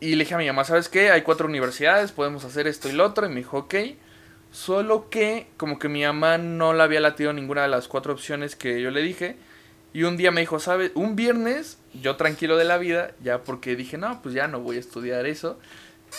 Y 0.00 0.14
le 0.14 0.24
dije 0.24 0.34
a 0.34 0.38
mi 0.38 0.46
mamá, 0.46 0.64
¿sabes 0.64 0.88
qué? 0.88 1.10
Hay 1.10 1.22
cuatro 1.22 1.48
universidades, 1.48 2.12
podemos 2.12 2.44
hacer 2.44 2.66
esto 2.68 2.88
y 2.88 2.92
lo 2.92 3.04
otro. 3.04 3.26
Y 3.26 3.30
me 3.30 3.36
dijo, 3.36 3.58
ok. 3.58 3.74
Solo 4.52 5.10
que, 5.10 5.48
como 5.58 5.78
que 5.78 5.88
mi 5.88 6.04
mamá 6.04 6.38
no 6.38 6.72
le 6.72 6.82
había 6.82 7.00
latido 7.00 7.32
ninguna 7.32 7.62
de 7.62 7.68
las 7.68 7.86
cuatro 7.88 8.12
opciones 8.14 8.56
que 8.56 8.80
yo 8.80 8.90
le 8.90 9.02
dije. 9.02 9.36
Y 9.92 10.04
un 10.04 10.16
día 10.16 10.30
me 10.30 10.40
dijo, 10.40 10.60
¿sabes? 10.60 10.92
Un 10.94 11.16
viernes, 11.16 11.78
yo 12.02 12.16
tranquilo 12.16 12.56
de 12.56 12.64
la 12.64 12.78
vida, 12.78 13.12
ya 13.22 13.42
porque 13.44 13.76
dije, 13.76 13.98
no, 13.98 14.20
pues 14.22 14.34
ya 14.34 14.48
no 14.48 14.60
voy 14.60 14.76
a 14.76 14.80
estudiar 14.80 15.26
eso. 15.26 15.58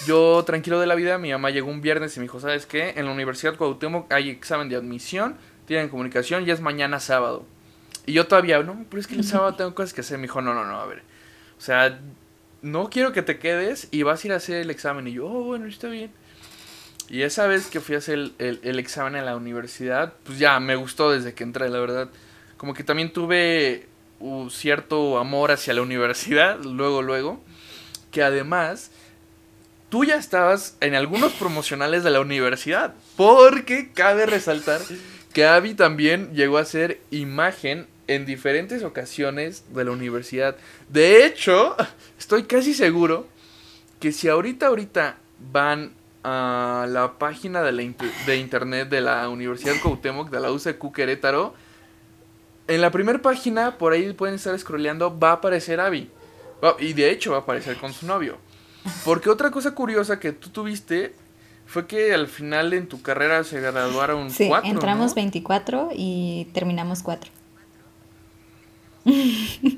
Yo 0.05 0.43
tranquilo 0.45 0.79
de 0.79 0.85
la 0.87 0.95
vida, 0.95 1.17
mi 1.17 1.31
mamá 1.31 1.49
llegó 1.49 1.69
un 1.69 1.81
viernes 1.81 2.15
y 2.15 2.19
me 2.19 2.25
dijo, 2.25 2.39
¿sabes 2.39 2.65
qué? 2.65 2.93
En 2.95 3.05
la 3.05 3.11
Universidad 3.11 3.55
Cuauhtémoc 3.55 4.11
hay 4.13 4.29
examen 4.29 4.69
de 4.69 4.75
admisión, 4.75 5.35
tienen 5.65 5.89
comunicación 5.89 6.47
y 6.47 6.51
es 6.51 6.61
mañana 6.61 6.99
sábado. 6.99 7.45
Y 8.05 8.13
yo 8.13 8.27
todavía, 8.27 8.61
no, 8.63 8.85
pero 8.89 8.99
es 9.01 9.07
que 9.07 9.15
el 9.15 9.23
sábado 9.23 9.55
tengo 9.55 9.73
cosas 9.75 9.93
que 9.93 10.01
hacer. 10.01 10.17
Me 10.17 10.23
dijo, 10.23 10.41
no, 10.41 10.53
no, 10.53 10.65
no, 10.65 10.79
a 10.79 10.85
ver. 10.85 11.03
O 11.57 11.61
sea, 11.61 11.99
no 12.61 12.89
quiero 12.89 13.13
que 13.13 13.21
te 13.21 13.39
quedes 13.39 13.87
y 13.91 14.03
vas 14.03 14.23
a 14.23 14.27
ir 14.27 14.33
a 14.33 14.37
hacer 14.37 14.57
el 14.57 14.69
examen. 14.69 15.07
Y 15.07 15.13
yo, 15.13 15.27
oh, 15.27 15.43
bueno, 15.43 15.65
está 15.67 15.89
bien. 15.89 16.11
Y 17.09 17.23
esa 17.23 17.47
vez 17.47 17.67
que 17.67 17.79
fui 17.79 17.95
a 17.95 17.97
hacer 17.99 18.15
el, 18.15 18.33
el- 18.39 18.59
el 18.63 18.79
examen 18.79 19.15
en 19.15 19.25
la 19.25 19.35
universidad, 19.35 20.13
pues 20.23 20.37
ya 20.39 20.59
me 20.59 20.75
gustó 20.75 21.11
desde 21.11 21.33
que 21.33 21.43
entré, 21.43 21.69
la 21.69 21.79
verdad. 21.79 22.09
Como 22.57 22.73
que 22.73 22.83
también 22.83 23.11
tuve 23.11 23.87
uh, 24.19 24.49
cierto 24.49 25.17
amor 25.17 25.51
hacia 25.51 25.73
la 25.73 25.81
universidad, 25.81 26.59
luego, 26.63 27.01
luego. 27.01 27.41
Que 28.11 28.23
además, 28.23 28.91
tú 29.89 30.05
ya 30.05 30.15
estabas 30.15 30.75
en 30.81 30.95
algunos 30.95 31.33
promocionales 31.33 32.03
de 32.03 32.11
la 32.11 32.21
universidad. 32.21 32.93
Porque 33.15 33.91
cabe 33.93 34.25
resaltar 34.25 34.81
que 35.33 35.45
Abby 35.45 35.73
también 35.73 36.33
llegó 36.33 36.57
a 36.57 36.65
ser 36.65 36.99
imagen 37.11 37.87
en 38.07 38.25
diferentes 38.25 38.83
ocasiones 38.83 39.63
de 39.73 39.85
la 39.85 39.91
universidad. 39.91 40.55
De 40.89 41.25
hecho, 41.25 41.75
estoy 42.19 42.43
casi 42.43 42.73
seguro 42.73 43.27
que 43.99 44.11
si 44.11 44.27
ahorita, 44.27 44.67
ahorita 44.67 45.17
van 45.51 45.91
a 46.23 46.85
la 46.89 47.17
página 47.17 47.61
de, 47.61 47.71
la 47.71 47.93
de 48.25 48.37
internet 48.37 48.89
de 48.89 49.01
la 49.01 49.29
Universidad 49.29 49.75
Cuauhtémoc, 49.81 50.29
de 50.29 50.39
la 50.39 50.51
UCQ 50.51 50.91
Querétaro, 50.93 51.53
en 52.69 52.81
la 52.81 52.91
primera 52.91 53.21
página, 53.21 53.77
por 53.77 53.91
ahí 53.93 54.13
pueden 54.13 54.35
estar 54.35 54.57
scrolleando, 54.57 55.17
va 55.19 55.31
a 55.31 55.33
aparecer 55.33 55.79
Abby. 55.81 56.09
Y 56.79 56.93
de 56.93 57.09
hecho 57.11 57.31
va 57.31 57.37
a 57.37 57.41
aparecer 57.41 57.77
con 57.77 57.91
su 57.93 58.05
novio. 58.05 58.37
Porque 59.03 59.29
otra 59.29 59.51
cosa 59.51 59.71
curiosa 59.71 60.19
que 60.19 60.31
tú 60.31 60.49
tuviste 60.49 61.13
fue 61.65 61.85
que 61.87 62.13
al 62.13 62.27
final 62.27 62.73
en 62.73 62.87
tu 62.87 63.01
carrera 63.01 63.43
se 63.43 63.59
graduaron 63.59 64.31
Sí, 64.31 64.47
cuatro. 64.47 64.69
entramos 64.69 65.09
¿no? 65.11 65.15
24 65.15 65.89
y 65.95 66.47
terminamos 66.53 67.03
4. 67.03 67.31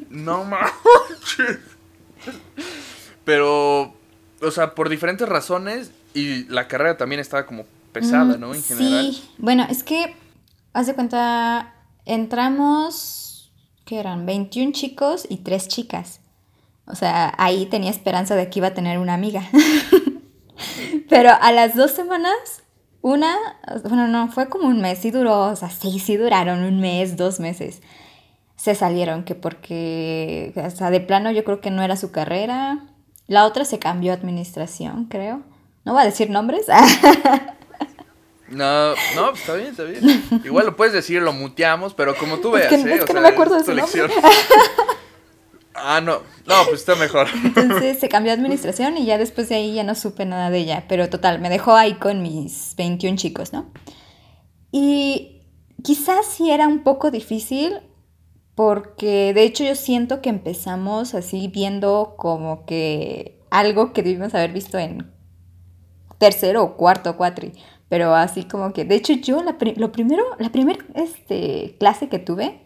No 0.10 0.44
manches. 0.44 1.60
Pero, 3.24 3.94
o 4.42 4.52
sea, 4.52 4.74
por 4.76 4.90
diferentes 4.90 5.28
razones 5.28 5.92
y 6.14 6.46
la 6.46 6.68
carrera 6.68 6.98
también 6.98 7.22
estaba 7.22 7.46
como 7.46 7.66
pesada, 7.94 8.38
¿no? 8.38 8.54
En 8.54 8.64
general. 8.64 9.12
Sí, 9.14 9.30
bueno, 9.38 9.66
es 9.70 9.84
que, 9.84 10.16
haz 10.74 10.88
de 10.88 10.96
cuenta, 10.96 11.74
entramos, 12.06 13.52
¿qué 13.86 14.00
eran? 14.00 14.26
21 14.26 14.72
chicos 14.72 15.26
y 15.30 15.38
3 15.38 15.68
chicas. 15.68 16.22
O 16.86 16.96
sea, 16.96 17.34
ahí 17.38 17.66
tenía 17.68 17.90
esperanza 17.90 18.36
de 18.36 18.50
que 18.50 18.60
iba 18.60 18.68
a 18.68 18.74
tener 18.74 19.00
una 19.00 19.14
amiga. 19.14 19.44
Pero 21.10 21.32
a 21.40 21.52
las 21.52 21.76
dos 21.76 21.92
semanas, 21.92 22.64
una, 23.02 23.36
bueno, 23.84 24.08
no, 24.08 24.32
fue 24.32 24.50
como 24.50 24.68
un 24.68 24.82
mes, 24.82 25.00
sí 25.00 25.12
duró, 25.12 25.48
o 25.48 25.56
sea, 25.56 25.70
sí, 25.70 26.00
sí 26.00 26.18
duraron 26.18 26.64
un 26.64 26.80
mes, 26.80 27.18
dos 27.18 27.40
meses. 27.40 27.82
Se 28.56 28.76
salieron, 28.76 29.24
que 29.24 29.36
porque, 29.36 30.54
o 30.56 30.70
sea, 30.70 30.92
de 30.92 31.00
plano 31.00 31.32
yo 31.32 31.44
creo 31.44 31.62
que 31.62 31.72
no 31.72 31.82
era 31.82 31.96
su 31.96 32.12
carrera. 32.12 32.86
La 33.28 33.46
otra 33.46 33.66
se 33.66 33.80
cambió 33.80 34.12
a 34.12 34.16
administración, 34.16 35.06
creo. 35.06 35.42
No 35.84 35.94
voy 35.94 36.04
a 36.04 36.06
decir 36.06 36.30
nombres. 36.30 36.68
No, 38.52 38.90
no, 39.16 39.30
pues 39.30 39.42
está 39.42 39.54
bien, 39.56 39.70
está 39.70 39.84
bien. 39.84 40.42
Igual 40.46 40.66
lo 40.66 40.76
puedes 40.76 40.94
decir, 40.94 41.22
lo 41.22 41.34
muteamos, 41.34 41.94
pero 41.94 42.16
como 42.16 42.38
tú 42.40 42.56
Es 42.58 42.70
veas, 42.70 42.84
que- 42.84 42.90
¿eh? 42.90 42.96
es 42.96 43.02
O 43.04 43.06
que 43.06 43.14
no 43.14 43.20
sea, 43.22 43.30
me 43.30 43.34
acuerdo 43.34 43.56
de 43.58 43.64
su 43.64 43.74
nombre. 43.74 44.02
Ah, 45.74 46.02
no, 46.02 46.20
no, 46.46 46.56
pues 46.68 46.82
está 46.82 46.96
mejor. 46.96 47.28
Entonces 47.44 47.98
se 47.98 48.10
cambió 48.10 48.32
a 48.34 48.36
administración 48.36 48.98
y 48.98 49.06
ya 49.06 49.18
después 49.18 49.48
de 49.50 49.56
ahí 49.56 49.74
ya 49.74 49.84
no 49.84 49.96
supe 49.96 50.26
nada 50.26 50.50
de 50.50 50.60
ella. 50.60 50.84
Pero 50.90 51.10
total, 51.10 51.40
me 51.40 51.50
dejó 51.50 51.74
ahí 51.76 51.94
con 51.94 52.22
mis 52.22 52.76
21 52.76 53.16
chicos, 53.18 53.54
¿no? 53.54 53.72
Y 54.72 55.44
quizás 55.82 56.26
sí 56.26 56.52
era 56.52 56.68
un 56.68 56.84
poco 56.84 57.10
difícil 57.10 57.80
porque 58.54 59.34
de 59.34 59.44
hecho 59.44 59.64
yo 59.64 59.76
siento 59.76 60.22
que 60.22 60.30
empezamos 60.30 61.16
así 61.16 61.48
viendo 61.48 62.16
como 62.18 62.66
que 62.66 63.40
algo 63.50 63.94
que 63.94 64.04
debimos 64.04 64.36
haber 64.36 64.52
visto 64.52 64.78
en 64.78 65.10
tercero 66.18 66.64
o 66.64 66.78
cuarto 66.78 67.16
cuatri. 67.18 67.54
Pero 67.92 68.16
así 68.16 68.46
como 68.46 68.74
que, 68.74 68.86
de 68.86 68.96
hecho 68.96 69.14
yo 69.14 69.44
la 69.44 69.58
lo 69.78 69.92
primero, 69.92 70.24
la 70.40 70.52
primera 70.52 70.80
este, 70.96 71.76
clase 71.80 72.10
que 72.10 72.20
tuve 72.20 72.62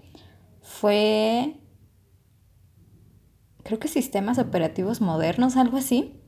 fue 0.63 1.55
creo 3.63 3.79
que 3.79 3.89
sistemas 3.89 4.39
operativos 4.39 5.01
modernos, 5.01 5.57
algo 5.57 5.75
así. 5.77 6.21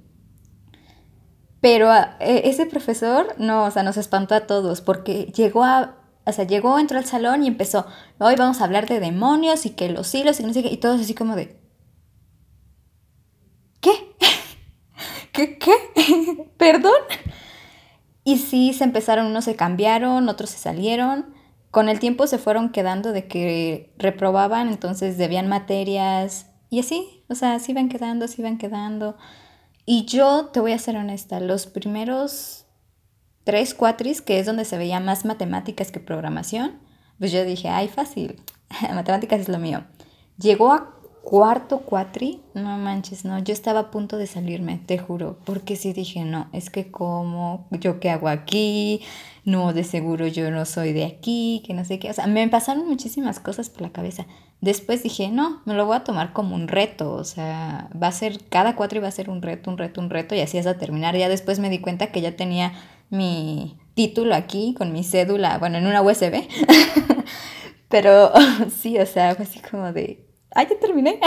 Pero 1.61 1.89
ah, 1.91 2.15
e- 2.19 2.43
ese 2.49 2.65
profesor, 2.65 3.23
no, 3.37 3.65
o 3.65 3.71
sea, 3.71 3.83
nos 3.83 3.97
espantó 3.97 4.35
a 4.35 4.41
todos 4.47 4.81
porque 4.81 5.25
llegó 5.35 5.63
a, 5.63 5.95
o 6.25 6.31
sea, 6.31 6.45
llegó, 6.45 6.77
entró 6.79 6.97
al 6.97 7.05
salón 7.05 7.43
y 7.43 7.47
empezó, 7.47 7.85
hoy 8.19 8.35
vamos 8.35 8.61
a 8.61 8.65
hablar 8.65 8.87
de 8.87 8.99
demonios 8.99 9.65
y 9.65 9.71
que 9.71 9.89
los 9.89 10.13
hilos 10.13 10.39
y 10.39 10.43
no 10.43 10.53
sé 10.53 10.61
qué, 10.63 10.69
y 10.71 10.77
todos 10.77 11.01
así 11.01 11.13
como 11.15 11.35
de, 11.35 11.59
¿qué? 13.81 13.91
¿Qué? 15.31 15.57
¿Qué? 15.57 15.73
¿Perdón? 16.57 16.93
Y 18.27 18.39
sí, 18.39 18.73
se 18.73 18.83
empezaron, 18.83 19.27
unos 19.27 19.45
se 19.45 19.55
cambiaron, 19.55 20.27
otros 20.27 20.49
se 20.49 20.57
salieron, 20.57 21.27
con 21.71 21.87
el 21.87 22.01
tiempo 22.01 22.27
se 22.27 22.37
fueron 22.37 22.73
quedando 22.73 23.13
de 23.13 23.25
que 23.25 23.93
reprobaban, 23.97 24.67
entonces 24.67 25.17
debían 25.17 25.47
materias 25.47 26.47
y 26.69 26.81
así, 26.81 27.23
o 27.29 27.35
sea, 27.35 27.57
se 27.59 27.71
iban 27.71 27.87
quedando, 27.87 28.27
se 28.27 28.41
iban 28.41 28.57
quedando. 28.57 29.15
Y 29.85 30.03
yo 30.07 30.47
te 30.47 30.59
voy 30.59 30.73
a 30.73 30.77
ser 30.77 30.97
honesta, 30.97 31.39
los 31.39 31.67
primeros 31.67 32.65
tres 33.45 33.73
cuatris, 33.73 34.21
que 34.21 34.39
es 34.39 34.45
donde 34.45 34.65
se 34.65 34.77
veía 34.77 34.99
más 34.99 35.23
matemáticas 35.23 35.89
que 35.89 36.01
programación, 36.01 36.81
pues 37.19 37.31
yo 37.31 37.45
dije, 37.45 37.69
ay, 37.69 37.87
fácil, 37.87 38.41
matemáticas 38.93 39.39
es 39.39 39.47
lo 39.47 39.57
mío. 39.57 39.85
Llegó 40.37 40.73
a 40.73 40.96
cuarto 41.27 41.79
cuatri, 41.79 42.39
no 42.53 42.77
manches, 42.77 43.25
no, 43.25 43.37
yo 43.39 43.51
estaba 43.51 43.81
a 43.81 43.91
punto 43.91 44.15
de 44.15 44.27
salirme, 44.27 44.79
te 44.85 44.97
juro, 44.97 45.37
porque 45.43 45.75
sí 45.75 45.91
dije, 45.91 46.23
no, 46.23 46.47
es 46.53 46.69
que 46.69 46.89
como, 46.89 47.67
yo 47.69 47.99
qué 47.99 48.11
hago 48.11 48.29
aquí, 48.29 49.01
no, 49.43 49.73
de 49.73 49.83
seguro 49.83 50.27
yo 50.27 50.49
no 50.51 50.63
soy 50.63 50.93
de 50.93 51.03
aquí, 51.03 51.61
que 51.67 51.73
no 51.73 51.83
sé 51.83 51.99
qué, 51.99 52.09
o 52.09 52.13
sea, 52.13 52.27
me 52.27 52.47
pasaron 52.47 52.87
muchísimas 52.87 53.41
cosas 53.41 53.69
por 53.69 53.81
la 53.81 53.89
cabeza. 53.89 54.25
Después 54.61 55.03
dije, 55.03 55.27
no, 55.27 55.61
me 55.65 55.73
lo 55.73 55.85
voy 55.85 55.97
a 55.97 56.05
tomar 56.05 56.31
como 56.31 56.55
un 56.55 56.69
reto, 56.69 57.11
o 57.11 57.25
sea, 57.25 57.89
va 58.01 58.07
a 58.07 58.13
ser, 58.13 58.45
cada 58.47 58.77
cuatri 58.77 58.99
va 58.99 59.09
a 59.09 59.11
ser 59.11 59.29
un 59.29 59.41
reto, 59.41 59.69
un 59.69 59.77
reto, 59.77 59.99
un 59.99 60.09
reto, 60.09 60.33
y 60.33 60.39
así 60.39 60.57
hasta 60.57 60.77
terminar. 60.77 61.17
Ya 61.17 61.27
después 61.27 61.59
me 61.59 61.69
di 61.69 61.79
cuenta 61.79 62.07
que 62.07 62.21
ya 62.21 62.37
tenía 62.37 62.71
mi 63.09 63.77
título 63.95 64.33
aquí 64.33 64.73
con 64.77 64.93
mi 64.93 65.03
cédula, 65.03 65.57
bueno, 65.57 65.77
en 65.77 65.87
una 65.87 66.01
USB, 66.01 66.47
pero 67.89 68.31
sí, 68.81 68.97
o 68.97 69.05
sea, 69.05 69.35
fue 69.35 69.43
así 69.43 69.59
como 69.59 69.91
de, 69.91 70.26
¡Ay, 70.51 70.67
ya 70.69 70.79
terminé! 70.79 71.19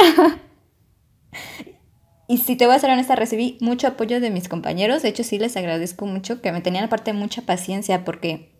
y 2.28 2.38
si 2.38 2.56
te 2.56 2.66
voy 2.66 2.74
a 2.74 2.78
ser 2.78 2.90
honesta, 2.90 3.16
recibí 3.16 3.58
mucho 3.60 3.86
apoyo 3.88 4.20
de 4.20 4.30
mis 4.30 4.48
compañeros. 4.48 5.02
De 5.02 5.08
hecho, 5.08 5.24
sí 5.24 5.38
les 5.38 5.56
agradezco 5.56 6.06
mucho 6.06 6.40
que 6.40 6.52
me 6.52 6.60
tenían 6.60 6.84
aparte 6.84 7.12
mucha 7.12 7.42
paciencia 7.42 8.04
porque, 8.04 8.52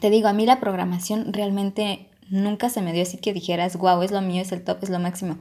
te 0.00 0.10
digo, 0.10 0.28
a 0.28 0.32
mí 0.32 0.46
la 0.46 0.60
programación 0.60 1.32
realmente 1.32 2.08
nunca 2.28 2.70
se 2.70 2.82
me 2.82 2.92
dio 2.92 3.02
así 3.02 3.18
que 3.18 3.32
dijeras, 3.32 3.76
wow, 3.76 4.02
es 4.02 4.10
lo 4.10 4.20
mío, 4.20 4.42
es 4.42 4.52
el 4.52 4.62
top, 4.62 4.78
es 4.82 4.90
lo 4.90 4.98
máximo. 4.98 5.38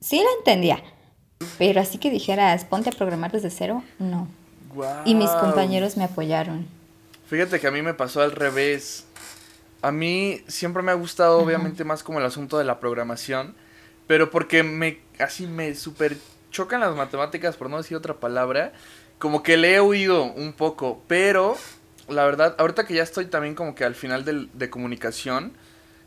Sí 0.00 0.18
la 0.18 0.30
entendía, 0.38 0.82
pero 1.58 1.80
así 1.80 1.98
que 1.98 2.10
dijeras, 2.10 2.64
ponte 2.64 2.90
a 2.90 2.92
programar 2.92 3.32
desde 3.32 3.50
cero, 3.50 3.82
no. 3.98 4.28
Y 5.04 5.14
mis 5.14 5.30
compañeros 5.30 5.96
me 5.96 6.04
apoyaron. 6.04 6.66
Fíjate 7.26 7.60
que 7.60 7.66
a 7.66 7.70
mí 7.70 7.82
me 7.82 7.94
pasó 7.94 8.22
al 8.22 8.32
revés. 8.32 9.04
A 9.82 9.92
mí 9.92 10.42
siempre 10.48 10.82
me 10.82 10.92
ha 10.92 10.94
gustado, 10.94 11.38
obviamente, 11.38 11.84
más 11.84 12.02
como 12.02 12.18
el 12.18 12.26
asunto 12.26 12.58
de 12.58 12.64
la 12.64 12.80
programación. 12.80 13.54
Pero 14.06 14.30
porque 14.30 14.62
me, 14.62 15.00
así 15.18 15.46
me 15.46 15.74
super 15.74 16.16
chocan 16.50 16.80
las 16.80 16.94
matemáticas, 16.94 17.56
por 17.56 17.68
no 17.68 17.78
decir 17.78 17.96
otra 17.96 18.14
palabra. 18.14 18.72
Como 19.18 19.42
que 19.42 19.56
le 19.56 19.74
he 19.74 19.80
oído 19.80 20.24
un 20.24 20.52
poco, 20.52 21.02
pero 21.08 21.56
la 22.08 22.24
verdad, 22.24 22.54
ahorita 22.58 22.86
que 22.86 22.94
ya 22.94 23.02
estoy 23.02 23.26
también 23.26 23.54
como 23.54 23.74
que 23.74 23.84
al 23.84 23.94
final 23.94 24.24
del, 24.24 24.50
de 24.52 24.70
comunicación, 24.70 25.52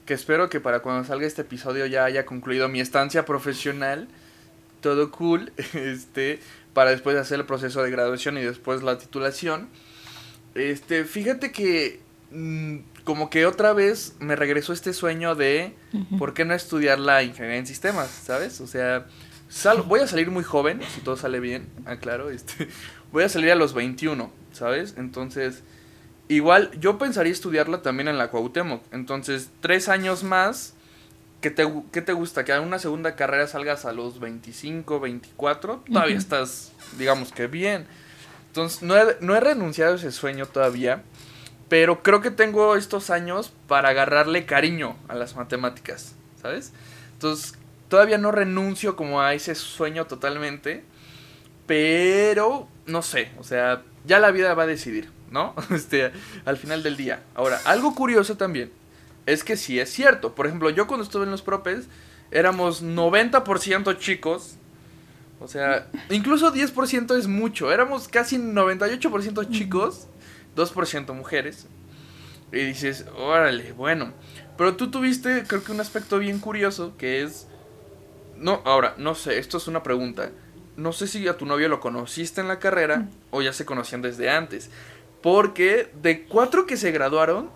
que 0.05 0.13
espero 0.13 0.49
que 0.49 0.59
para 0.59 0.79
cuando 0.79 1.05
salga 1.05 1.27
este 1.27 1.41
episodio 1.41 1.85
ya 1.85 2.05
haya 2.05 2.25
concluido 2.25 2.69
mi 2.69 2.79
estancia 2.79 3.25
profesional, 3.25 4.07
todo 4.81 5.11
cool, 5.11 5.51
este, 5.73 6.39
para 6.73 6.91
después 6.91 7.17
hacer 7.17 7.39
el 7.39 7.45
proceso 7.45 7.83
de 7.83 7.91
graduación 7.91 8.37
y 8.37 8.41
después 8.41 8.83
la 8.83 8.97
titulación. 8.97 9.69
Este, 10.55 11.03
fíjate 11.03 11.51
que 11.51 11.99
mm, 12.31 12.77
como 13.07 13.29
que 13.29 13.45
otra 13.45 13.71
vez 13.71 14.17
me 14.19 14.35
regresó 14.35 14.73
este 14.73 14.91
sueño 14.91 15.33
de 15.33 15.73
por 16.19 16.33
qué 16.33 16.43
no 16.43 16.53
estudiar 16.53 16.99
la 16.99 17.23
ingeniería 17.23 17.57
en 17.57 17.65
sistemas, 17.65 18.09
¿sabes? 18.09 18.59
O 18.59 18.67
sea, 18.67 19.05
voy 19.85 20.01
a 20.01 20.07
salir 20.07 20.29
muy 20.29 20.43
joven, 20.43 20.81
si 20.93 20.99
todo 20.99 21.15
sale 21.15 21.39
bien, 21.39 21.69
aclaro, 21.85 22.29
este, 22.29 22.67
voy 23.13 23.23
a 23.23 23.29
salir 23.29 23.49
a 23.51 23.55
los 23.55 23.73
21, 23.73 24.29
¿sabes? 24.51 24.95
Entonces, 24.97 25.63
igual 26.27 26.69
yo 26.81 26.97
pensaría 26.97 27.31
estudiarla 27.31 27.81
también 27.81 28.09
en 28.09 28.17
la 28.17 28.29
Cuauhtémoc, 28.29 28.83
entonces, 28.91 29.51
tres 29.61 29.87
años 29.87 30.25
más, 30.25 30.73
¿qué 31.39 31.49
te, 31.49 31.65
qué 31.93 32.01
te 32.01 32.11
gusta? 32.11 32.43
Que 32.43 32.51
a 32.51 32.59
una 32.59 32.77
segunda 32.77 33.15
carrera 33.15 33.47
salgas 33.47 33.85
a 33.85 33.93
los 33.93 34.19
25, 34.19 34.99
24, 34.99 35.85
todavía 35.93 36.17
estás, 36.17 36.73
digamos 36.97 37.31
que 37.31 37.47
bien. 37.47 37.87
Entonces, 38.47 38.81
no 38.81 38.97
he, 38.97 39.15
no 39.21 39.33
he 39.33 39.39
renunciado 39.39 39.93
a 39.93 39.95
ese 39.95 40.11
sueño 40.11 40.45
todavía. 40.45 41.03
Pero 41.69 42.01
creo 42.01 42.21
que 42.21 42.31
tengo 42.31 42.75
estos 42.75 43.09
años 43.09 43.51
para 43.67 43.89
agarrarle 43.89 44.45
cariño 44.45 44.95
a 45.07 45.15
las 45.15 45.35
matemáticas, 45.35 46.15
¿sabes? 46.41 46.71
Entonces, 47.13 47.55
todavía 47.89 48.17
no 48.17 48.31
renuncio 48.31 48.95
como 48.95 49.21
a 49.21 49.33
ese 49.33 49.53
sueño 49.55 50.05
totalmente. 50.07 50.83
Pero, 51.65 52.69
no 52.85 53.01
sé, 53.01 53.31
o 53.37 53.43
sea, 53.43 53.83
ya 54.05 54.19
la 54.19 54.31
vida 54.31 54.53
va 54.53 54.63
a 54.63 54.67
decidir, 54.67 55.11
¿no? 55.29 55.53
Este, 55.71 56.11
al 56.45 56.57
final 56.57 56.83
del 56.83 56.95
día. 56.95 57.21
Ahora, 57.35 57.59
algo 57.65 57.93
curioso 57.93 58.37
también 58.37 58.71
es 59.25 59.43
que 59.43 59.57
sí 59.57 59.79
es 59.79 59.91
cierto. 59.91 60.33
Por 60.33 60.47
ejemplo, 60.47 60.69
yo 60.69 60.87
cuando 60.87 61.03
estuve 61.03 61.25
en 61.25 61.31
los 61.31 61.41
propes 61.41 61.87
éramos 62.31 62.83
90% 62.83 63.97
chicos. 63.99 64.55
O 65.39 65.47
sea, 65.47 65.87
incluso 66.09 66.53
10% 66.53 67.17
es 67.17 67.27
mucho. 67.27 67.71
Éramos 67.71 68.07
casi 68.07 68.37
98% 68.37 69.49
chicos 69.51 70.07
2% 70.57 71.13
mujeres. 71.13 71.67
Y 72.51 72.59
dices, 72.59 73.05
órale, 73.17 73.71
bueno. 73.73 74.13
Pero 74.57 74.75
tú 74.75 74.89
tuviste, 74.89 75.43
creo 75.47 75.63
que 75.63 75.71
un 75.71 75.79
aspecto 75.79 76.19
bien 76.19 76.39
curioso, 76.39 76.97
que 76.97 77.21
es... 77.23 77.47
No, 78.37 78.61
ahora, 78.65 78.95
no 78.97 79.15
sé, 79.15 79.37
esto 79.39 79.57
es 79.57 79.67
una 79.67 79.83
pregunta. 79.83 80.31
No 80.75 80.93
sé 80.93 81.07
si 81.07 81.27
a 81.27 81.37
tu 81.37 81.45
novio 81.45 81.69
lo 81.69 81.79
conociste 81.79 82.41
en 82.41 82.47
la 82.47 82.59
carrera 82.59 82.97
mm. 82.97 83.09
o 83.31 83.41
ya 83.41 83.53
se 83.53 83.65
conocían 83.65 84.01
desde 84.01 84.29
antes. 84.29 84.69
Porque 85.21 85.89
de 86.01 86.25
cuatro 86.25 86.65
que 86.65 86.77
se 86.77 86.91
graduaron, 86.91 87.49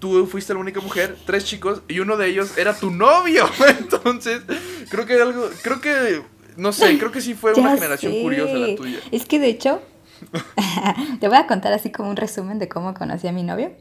tú 0.00 0.26
fuiste 0.26 0.54
la 0.54 0.60
única 0.60 0.80
mujer, 0.80 1.16
tres 1.26 1.44
chicos, 1.44 1.82
y 1.86 2.00
uno 2.00 2.16
de 2.16 2.28
ellos 2.28 2.56
era 2.58 2.74
tu 2.74 2.90
novio. 2.90 3.48
Entonces, 3.78 4.42
creo 4.88 5.06
que 5.06 5.20
algo, 5.20 5.48
creo 5.62 5.80
que, 5.80 6.22
no 6.56 6.72
sé, 6.72 6.98
creo 6.98 7.12
que 7.12 7.20
sí 7.20 7.34
fue 7.34 7.52
una 7.56 7.74
generación 7.74 8.12
curiosa 8.22 8.54
la 8.54 8.74
tuya. 8.74 8.98
Es 9.12 9.26
que 9.26 9.38
de 9.38 9.48
hecho, 9.48 9.82
Te 11.20 11.28
voy 11.28 11.36
a 11.36 11.46
contar 11.46 11.72
así 11.72 11.90
como 11.90 12.10
un 12.10 12.16
resumen 12.16 12.58
de 12.58 12.68
cómo 12.68 12.94
conocí 12.94 13.28
a 13.28 13.32
mi 13.32 13.42
novio. 13.42 13.72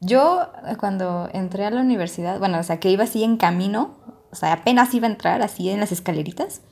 Yo 0.00 0.50
cuando 0.78 1.28
entré 1.32 1.66
a 1.66 1.70
la 1.70 1.82
universidad, 1.82 2.38
bueno, 2.38 2.58
o 2.58 2.62
sea, 2.62 2.80
que 2.80 2.90
iba 2.90 3.04
así 3.04 3.22
en 3.22 3.36
camino, 3.36 3.98
o 4.30 4.34
sea, 4.34 4.52
apenas 4.52 4.94
iba 4.94 5.06
a 5.06 5.10
entrar 5.10 5.42
así 5.42 5.68
en 5.68 5.80
las 5.80 5.92
escaleritas, 5.92 6.62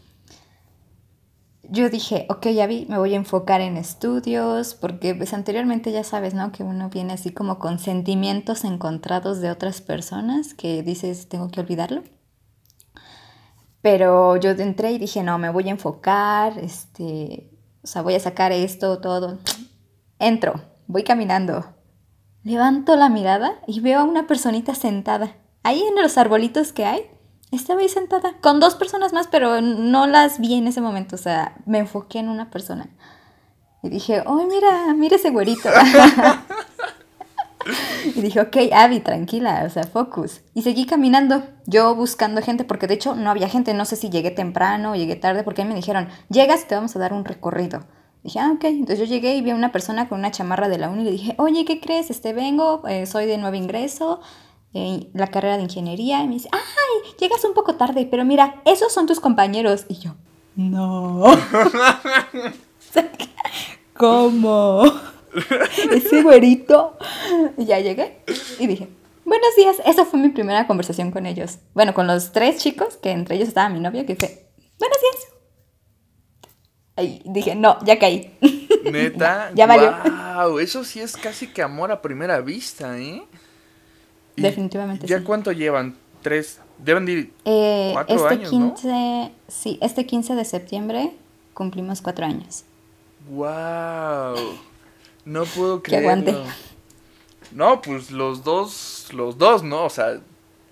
yo 1.71 1.90
dije, 1.90 2.27
ok, 2.31 2.47
ya 2.49 2.66
vi, 2.66 2.87
me 2.88 2.99
voy 2.99 3.12
a 3.12 3.16
enfocar 3.16 3.61
en 3.61 3.77
estudios, 3.77 4.75
porque 4.75 5.14
pues 5.14 5.35
anteriormente 5.35 5.92
ya 5.92 6.03
sabes, 6.03 6.33
¿no? 6.33 6.51
Que 6.51 6.62
uno 6.62 6.88
viene 6.88 7.12
así 7.12 7.31
como 7.31 7.59
con 7.59 7.79
sentimientos 7.79 8.64
encontrados 8.64 9.40
de 9.40 9.51
otras 9.51 9.83
personas 9.83 10.55
que 10.55 10.83
dices, 10.83 11.29
tengo 11.29 11.51
que 11.51 11.61
olvidarlo. 11.61 12.05
Pero 13.83 14.37
yo 14.37 14.51
entré 14.51 14.92
y 14.92 14.99
dije, 14.99 15.23
no, 15.23 15.38
me 15.38 15.51
voy 15.51 15.68
a 15.68 15.73
enfocar, 15.73 16.59
este, 16.59 17.51
o 17.83 17.87
sea, 17.87 18.03
voy 18.03 18.14
a 18.14 18.21
sacar 18.21 18.53
esto, 18.53 18.99
todo. 18.99 19.38
Entro, 20.19 20.61
voy 20.87 21.05
caminando. 21.05 21.75
Levanto 22.43 22.97
la 22.97 23.09
mirada 23.09 23.61
y 23.67 23.81
veo 23.81 24.01
a 24.01 24.05
una 24.05 24.27
personita 24.27 24.75
sentada. 24.75 25.37
Ahí 25.62 25.83
en 25.83 26.01
los 26.03 26.19
arbolitos 26.19 26.73
que 26.73 26.85
hay, 26.85 27.11
estaba 27.51 27.81
ahí 27.81 27.88
sentada. 27.88 28.35
Con 28.41 28.61
dos 28.61 28.75
personas 28.75 29.12
más, 29.12 29.27
pero 29.29 29.61
no 29.61 30.07
las 30.07 30.41
vi 30.41 30.55
en 30.55 30.67
ese 30.67 30.81
momento. 30.81 31.17
O 31.17 31.19
sea, 31.19 31.57
me 31.67 31.79
enfoqué 31.79 32.19
en 32.19 32.29
una 32.29 32.51
persona. 32.51 32.88
Y 33.83 33.91
dije, 33.91 34.23
oh, 34.27 34.43
mira, 34.45 34.95
mira 34.95 35.17
ese 35.17 35.31
güerito. 35.31 35.69
y 38.14 38.21
dije, 38.21 38.40
ok, 38.40 38.57
Abby, 38.73 39.01
tranquila, 39.01 39.64
o 39.66 39.71
sea, 39.71 39.85
focus. 39.85 40.40
Y 40.55 40.62
seguí 40.62 40.87
caminando, 40.87 41.42
yo 41.66 41.94
buscando 41.94 42.42
gente, 42.42 42.64
porque 42.64 42.87
de 42.87 42.94
hecho 42.94 43.14
no 43.14 43.31
había 43.31 43.49
gente, 43.49 43.75
no 43.75 43.85
sé 43.85 43.97
si 43.97 44.11
llegué 44.11 44.31
temprano 44.31 44.92
o 44.92 44.94
llegué 44.94 45.16
tarde, 45.16 45.42
porque 45.42 45.64
me 45.64 45.75
dijeron, 45.75 46.09
llegas 46.29 46.62
y 46.62 46.68
te 46.68 46.75
vamos 46.75 46.94
a 46.97 46.99
dar 46.99 47.12
un 47.12 47.25
recorrido. 47.25 47.85
Dije, 48.23 48.40
ah, 48.40 48.53
ok. 48.55 48.64
Entonces 48.64 48.99
yo 48.99 49.05
llegué 49.05 49.37
y 49.37 49.42
vi 49.42 49.51
a 49.51 49.55
una 49.55 49.73
persona 49.73 50.09
con 50.09 50.18
una 50.18 50.31
chamarra 50.31 50.68
de 50.68 50.79
la 50.79 50.88
uni 50.90 51.03
y 51.03 51.05
le 51.05 51.11
dije, 51.12 51.35
oye, 51.38 51.64
¿qué 51.64 51.81
crees? 51.81 52.11
Este 52.11 52.33
vengo, 52.33 52.87
eh, 52.88 53.07
soy 53.07 53.27
de 53.27 53.38
nuevo 53.38 53.57
ingreso, 53.57 54.21
en 54.75 55.09
la 55.14 55.29
carrera 55.29 55.57
de 55.57 55.62
ingeniería. 55.62 56.23
Y 56.23 56.29
me 56.29 56.35
dice, 56.35 56.49
ay, 56.53 57.12
llegas 57.18 57.44
un 57.44 57.55
poco 57.55 57.77
tarde, 57.77 58.07
pero 58.11 58.25
mira, 58.25 58.61
esos 58.64 58.92
son 58.92 59.07
tus 59.07 59.21
compañeros. 59.21 59.87
Y 59.88 59.99
yo, 59.99 60.14
no. 60.57 61.25
¿Cómo? 63.94 64.85
ese 65.93 66.23
güerito. 66.23 66.97
Y 67.57 67.67
ya 67.67 67.81
llegué 67.81 68.23
y 68.59 68.67
dije, 68.67 68.88
buenos 69.25 69.57
días. 69.57 69.77
Esa 69.87 70.05
fue 70.05 70.19
mi 70.21 70.29
primera 70.31 70.67
conversación 70.67 71.11
con 71.11 71.27
ellos. 71.27 71.59
Bueno, 71.75 71.95
con 71.95 72.07
los 72.07 72.33
tres 72.33 72.59
chicos, 72.59 72.97
que 72.97 73.11
entre 73.11 73.37
ellos 73.37 73.49
estaba 73.49 73.69
mi 73.69 73.81
novio, 73.81 74.07
que 74.07 74.17
fue, 74.17 74.49
buenos 74.79 74.99
días. 75.01 75.38
Y 77.01 77.23
dije, 77.31 77.55
no, 77.55 77.79
ya 77.85 77.99
caí. 77.99 78.37
Neta. 78.91 79.51
ya 79.55 79.67
valió. 79.67 79.95
Wow, 80.05 80.59
eso 80.59 80.85
sí 80.85 81.01
es 81.01 81.17
casi 81.17 81.47
que 81.49 81.62
amor 81.62 81.93
a 81.93 82.03
primera 82.03 82.41
vista, 82.41 82.99
¿eh? 82.99 83.23
Definitivamente. 84.37 85.07
¿Ya 85.07 85.23
cuánto 85.23 85.53
llevan? 85.53 85.97
Tres. 86.23 86.61
Deben 86.79 87.09
ir 87.09 87.33
eh, 87.45 87.91
cuatro 87.93 88.17
este 88.17 88.29
años, 88.29 88.51
15, 88.51 89.33
Sí, 89.49 89.79
este 89.83 90.07
15 90.07 90.35
de 90.35 90.45
septiembre 90.45 91.12
cumplimos 91.55 92.01
cuatro 92.01 92.25
años. 92.25 92.64
¡Wow! 93.29 94.59
No 95.29 95.45
puedo 95.45 95.83
creerlo. 95.83 96.25
Que 96.25 96.31
aguante. 96.31 96.53
No, 97.53 97.81
pues 97.83 98.11
los 98.11 98.43
dos, 98.45 99.09
los 99.12 99.37
dos, 99.38 99.62
¿no? 99.62 99.85
O 99.85 99.91
sea, 99.91 100.19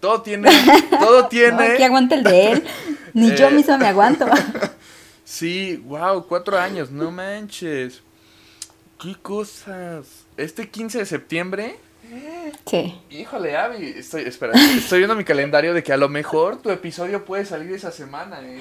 todo 0.00 0.22
tiene, 0.22 0.48
todo 1.00 1.26
tiene. 1.28 1.68
No, 1.70 1.76
que 1.76 1.84
aguante 1.84 2.14
el 2.16 2.22
de 2.24 2.52
él. 2.52 2.64
Ni 3.14 3.34
yo 3.34 3.48
Eh. 3.48 3.50
misma 3.52 3.78
me 3.78 3.86
aguanto. 3.86 4.26
Sí, 5.28 5.82
wow, 5.84 6.24
cuatro 6.28 6.56
años, 6.56 6.92
no 6.92 7.10
manches. 7.10 8.00
¿Qué 9.02 9.16
cosas? 9.20 10.06
Este 10.36 10.68
15 10.70 10.98
de 10.98 11.06
septiembre, 11.06 11.76
Sí. 12.64 12.94
híjole, 13.10 13.56
Abby, 13.56 13.86
estoy, 13.96 14.22
espera, 14.22 14.52
estoy 14.54 14.98
viendo 14.98 15.16
mi 15.16 15.24
calendario 15.24 15.74
de 15.74 15.82
que 15.82 15.92
a 15.92 15.96
lo 15.96 16.08
mejor 16.08 16.62
tu 16.62 16.70
episodio 16.70 17.24
puede 17.24 17.44
salir 17.44 17.72
esa 17.72 17.90
semana, 17.90 18.38
¿eh? 18.40 18.60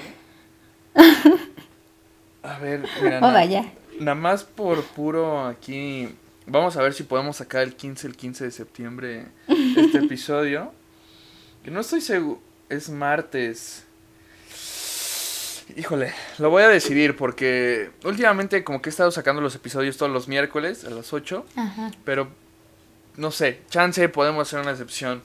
A 2.42 2.58
ver, 2.58 2.84
mira, 3.00 3.18
Oh, 3.22 3.32
vaya. 3.32 3.64
Nada 3.98 4.14
más 4.14 4.44
por 4.44 4.82
puro 4.82 5.44
aquí, 5.46 6.08
vamos 6.46 6.76
a 6.76 6.82
ver 6.82 6.92
si 6.94 7.02
podemos 7.02 7.36
sacar 7.36 7.62
el 7.62 7.74
15, 7.74 8.06
el 8.08 8.16
15 8.16 8.44
de 8.44 8.50
septiembre 8.50 9.26
este 9.76 9.98
episodio. 10.04 10.72
Que 11.64 11.70
no 11.70 11.80
estoy 11.80 12.00
seguro, 12.00 12.40
es 12.68 12.88
martes. 12.90 13.84
Híjole, 15.76 16.14
lo 16.38 16.48
voy 16.50 16.62
a 16.62 16.68
decidir 16.68 17.16
porque 17.16 17.90
últimamente 18.04 18.62
como 18.62 18.80
que 18.80 18.88
he 18.88 18.92
estado 18.92 19.10
sacando 19.10 19.42
los 19.42 19.54
episodios 19.56 19.96
todos 19.96 20.12
los 20.12 20.28
miércoles 20.28 20.84
a 20.84 20.90
las 20.90 21.12
8, 21.12 21.44
Ajá. 21.56 21.90
pero 22.04 22.28
no 23.16 23.32
sé, 23.32 23.60
chance 23.68 24.08
podemos 24.08 24.46
hacer 24.46 24.60
una 24.60 24.70
excepción 24.70 25.22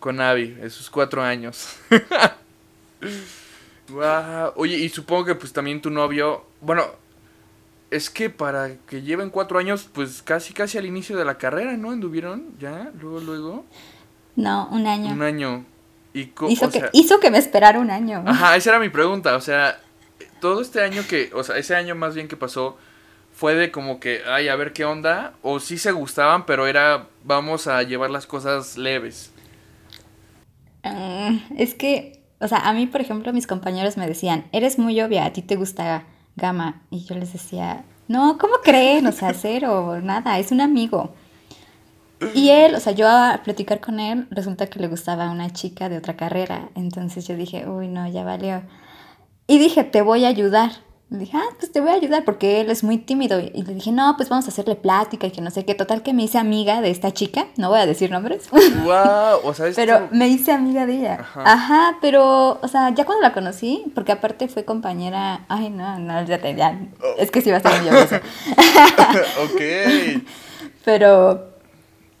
con 0.00 0.20
Abby 0.20 0.56
en 0.60 0.70
sus 0.70 0.88
cuatro 0.88 1.22
años. 1.22 1.76
Guau, 3.88 4.52
Oye, 4.56 4.76
y 4.78 4.88
supongo 4.88 5.26
que 5.26 5.34
pues 5.34 5.52
también 5.52 5.82
tu 5.82 5.90
novio, 5.90 6.46
bueno, 6.62 6.86
es 7.94 8.10
que 8.10 8.28
para 8.28 8.74
que 8.88 9.02
lleven 9.02 9.30
cuatro 9.30 9.56
años, 9.60 9.88
pues 9.92 10.20
casi 10.20 10.52
casi 10.52 10.78
al 10.78 10.84
inicio 10.84 11.16
de 11.16 11.24
la 11.24 11.38
carrera, 11.38 11.76
¿no? 11.76 11.92
¿Anduvieron 11.92 12.58
ya? 12.58 12.90
Luego, 13.00 13.20
luego. 13.20 13.64
No, 14.34 14.68
un 14.72 14.88
año. 14.88 15.12
Un 15.12 15.22
año. 15.22 15.64
Y 16.12 16.32
hizo, 16.48 16.66
o 16.66 16.70
que, 16.70 16.90
hizo 16.92 17.20
que 17.20 17.30
me 17.30 17.38
esperara 17.38 17.78
un 17.78 17.92
año. 17.92 18.24
Ajá, 18.26 18.56
esa 18.56 18.70
era 18.70 18.80
mi 18.80 18.88
pregunta. 18.88 19.36
O 19.36 19.40
sea, 19.40 19.78
todo 20.40 20.60
este 20.60 20.82
año 20.82 21.02
que, 21.08 21.30
o 21.34 21.44
sea, 21.44 21.56
ese 21.56 21.76
año 21.76 21.94
más 21.94 22.16
bien 22.16 22.26
que 22.26 22.36
pasó, 22.36 22.76
fue 23.32 23.54
de 23.54 23.70
como 23.70 24.00
que, 24.00 24.22
ay, 24.26 24.48
a 24.48 24.56
ver 24.56 24.72
qué 24.72 24.84
onda. 24.84 25.34
O 25.42 25.60
sí 25.60 25.78
se 25.78 25.92
gustaban, 25.92 26.46
pero 26.46 26.66
era, 26.66 27.06
vamos 27.22 27.68
a 27.68 27.80
llevar 27.84 28.10
las 28.10 28.26
cosas 28.26 28.76
leves. 28.76 29.30
Mm, 30.82 31.36
es 31.58 31.74
que, 31.74 32.24
o 32.40 32.48
sea, 32.48 32.58
a 32.58 32.72
mí, 32.72 32.88
por 32.88 33.00
ejemplo, 33.00 33.32
mis 33.32 33.46
compañeros 33.46 33.96
me 33.96 34.08
decían, 34.08 34.46
eres 34.50 34.80
muy 34.80 35.00
obvia, 35.00 35.26
a 35.26 35.32
ti 35.32 35.42
te 35.42 35.54
gusta 35.54 36.04
Gama. 36.36 36.82
Y 36.90 37.04
yo 37.04 37.14
les 37.14 37.32
decía, 37.32 37.84
no, 38.08 38.38
¿cómo 38.38 38.54
creen? 38.62 39.06
O 39.06 39.12
sea, 39.12 39.32
cero, 39.40 40.00
nada, 40.02 40.38
es 40.38 40.52
un 40.52 40.60
amigo. 40.60 41.14
Y 42.34 42.50
él, 42.50 42.74
o 42.74 42.80
sea, 42.80 42.92
yo 42.92 43.08
a 43.08 43.40
platicar 43.44 43.80
con 43.80 44.00
él, 44.00 44.26
resulta 44.30 44.66
que 44.66 44.80
le 44.80 44.88
gustaba 44.88 45.30
una 45.30 45.52
chica 45.52 45.88
de 45.88 45.98
otra 45.98 46.16
carrera. 46.16 46.70
Entonces 46.74 47.26
yo 47.26 47.36
dije, 47.36 47.68
uy, 47.68 47.88
no, 47.88 48.08
ya 48.08 48.24
valió. 48.24 48.62
Y 49.46 49.58
dije, 49.58 49.84
te 49.84 50.00
voy 50.00 50.24
a 50.24 50.28
ayudar. 50.28 50.72
Le 51.10 51.18
dije, 51.18 51.36
ah, 51.36 51.54
pues 51.58 51.70
te 51.70 51.80
voy 51.80 51.90
a 51.90 51.94
ayudar 51.94 52.24
porque 52.24 52.60
él 52.60 52.70
es 52.70 52.82
muy 52.82 52.98
tímido. 52.98 53.38
Y 53.38 53.62
le 53.62 53.74
dije, 53.74 53.92
no, 53.92 54.14
pues 54.16 54.28
vamos 54.30 54.46
a 54.46 54.48
hacerle 54.48 54.74
plática 54.74 55.26
y 55.26 55.30
que 55.30 55.42
no 55.42 55.50
sé 55.50 55.64
qué. 55.64 55.74
Total 55.74 56.02
que 56.02 56.14
me 56.14 56.24
hice 56.24 56.38
amiga 56.38 56.80
de 56.80 56.90
esta 56.90 57.12
chica, 57.12 57.46
no 57.56 57.68
voy 57.68 57.78
a 57.78 57.86
decir 57.86 58.10
nombres. 58.10 58.48
¡Wow! 58.84 59.40
O 59.44 59.54
sea. 59.54 59.70
Pero 59.76 60.08
me 60.10 60.28
hice 60.28 60.52
amiga 60.52 60.86
de 60.86 60.96
ella. 60.96 61.18
Ajá. 61.20 61.42
Ajá. 61.44 61.98
pero, 62.00 62.58
o 62.60 62.68
sea, 62.68 62.90
ya 62.94 63.04
cuando 63.04 63.22
la 63.22 63.32
conocí, 63.32 63.84
porque 63.94 64.12
aparte 64.12 64.48
fue 64.48 64.64
compañera. 64.64 65.44
Ay, 65.48 65.70
no, 65.70 65.98
no, 65.98 66.24
ya 66.24 66.38
te, 66.38 66.54
ya. 66.54 66.80
Es 67.18 67.30
que 67.30 67.42
sí 67.42 67.50
va 67.50 67.58
a 67.58 67.60
ser 67.60 67.80
muy 67.82 67.90
ok. 69.44 70.22
Pero, 70.84 71.48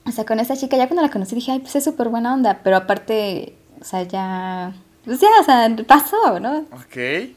o 0.06 0.10
sea, 0.12 0.24
con 0.24 0.38
esa 0.40 0.56
chica, 0.56 0.76
ya 0.76 0.86
cuando 0.88 1.02
la 1.02 1.10
conocí 1.10 1.34
dije, 1.34 1.52
ay, 1.52 1.60
pues 1.60 1.74
es 1.74 1.84
súper 1.84 2.10
buena 2.10 2.34
onda. 2.34 2.60
Pero 2.62 2.76
aparte, 2.76 3.56
o 3.80 3.84
sea, 3.84 4.02
ya. 4.02 4.72
Pues 5.04 5.20
ya, 5.20 5.28
o 5.40 5.44
sea, 5.44 5.74
pasó, 5.86 6.38
¿no? 6.38 6.58
Ok. 6.72 7.34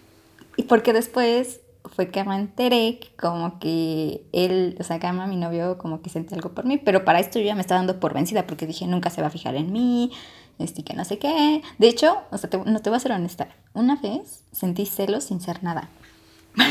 Y 0.57 0.63
porque 0.63 0.91
después 0.91 1.61
fue 1.95 2.09
que 2.09 2.23
me 2.25 2.35
enteré 2.35 2.99
que 2.99 3.07
como 3.15 3.59
que 3.59 4.23
él, 4.33 4.75
o 4.79 4.83
sea, 4.83 4.97
Gama, 4.97 5.25
mi 5.27 5.37
novio, 5.37 5.77
como 5.77 6.01
que 6.01 6.09
sentía 6.09 6.35
algo 6.35 6.51
por 6.51 6.65
mí, 6.65 6.77
pero 6.77 7.05
para 7.05 7.19
esto 7.21 7.39
yo 7.39 7.45
ya 7.45 7.55
me 7.55 7.61
estaba 7.61 7.79
dando 7.79 7.99
por 7.99 8.13
vencida 8.13 8.45
porque 8.45 8.67
dije, 8.67 8.85
nunca 8.87 9.09
se 9.09 9.21
va 9.21 9.27
a 9.27 9.29
fijar 9.31 9.55
en 9.55 9.71
mí, 9.71 10.11
este, 10.59 10.83
que 10.83 10.93
no 10.95 11.05
sé 11.05 11.17
qué. 11.19 11.61
De 11.77 11.87
hecho, 11.87 12.17
o 12.31 12.37
sea, 12.37 12.49
te- 12.49 12.57
no 12.57 12.81
te 12.81 12.89
voy 12.89 12.97
a 12.97 12.99
ser 12.99 13.13
honesta, 13.13 13.47
una 13.73 13.95
vez 13.95 14.43
sentí 14.51 14.85
celos 14.85 15.23
sin 15.25 15.39
ser 15.39 15.63
nada. 15.63 15.89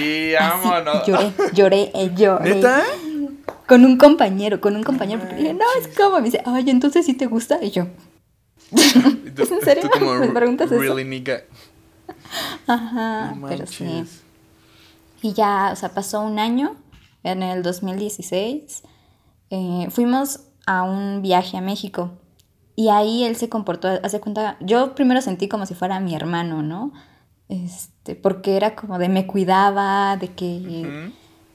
Y 0.01 0.33
vámonos. 0.39 1.07
lloré, 1.07 1.33
lloré, 1.55 1.91
eh, 1.95 2.11
lloré. 2.15 2.55
¿Neta? 2.57 2.83
Con 3.67 3.85
un 3.85 3.97
compañero, 3.97 4.61
con 4.61 4.77
un 4.77 4.83
compañero, 4.83 5.21
porque 5.21 5.37
dije, 5.37 5.55
no, 5.55 5.65
es 5.81 5.97
como, 5.97 6.17
me 6.19 6.25
dice, 6.25 6.43
ay, 6.45 6.69
entonces 6.69 7.07
sí 7.07 7.15
te 7.15 7.27
gusta, 7.27 7.59
y 7.63 7.71
yo, 7.71 7.87
¿Es 8.73 9.51
en 9.53 9.61
serio? 9.63 9.89
¿Me 10.21 10.29
preguntas 10.29 10.71
eso? 10.71 10.81
really, 10.81 11.05
nigga? 11.05 11.43
ajá, 12.67 13.35
No 13.35 13.47
pero 13.49 13.67
sí. 13.67 13.85
Y 15.23 15.33
ya, 15.33 15.71
o 15.73 15.77
sea, 15.77 15.91
pasó 15.95 16.21
un 16.21 16.39
año, 16.39 16.77
en 17.23 17.43
el 17.43 17.63
2016, 17.63 18.83
eh, 19.51 19.87
fuimos 19.91 20.41
a 20.67 20.83
un 20.83 21.23
viaje 21.23 21.57
a 21.57 21.61
México. 21.61 22.11
Y 22.77 22.89
ahí 22.91 23.25
él 23.25 23.37
se 23.37 23.49
comportó, 23.49 23.89
hace 24.03 24.21
cuenta, 24.21 24.57
yo 24.61 24.95
primero 24.95 25.21
sentí 25.23 25.49
como 25.49 25.65
si 25.67 25.75
fuera 25.75 25.99
mi 26.01 26.15
hermano, 26.15 26.63
¿no? 26.63 26.93
Este, 27.49 28.15
porque 28.17 28.57
era 28.57 28.75
como 28.77 28.99
de 28.99 29.09
me 29.09 29.27
cuidaba, 29.27 30.17
de 30.17 30.29
que 30.29 30.45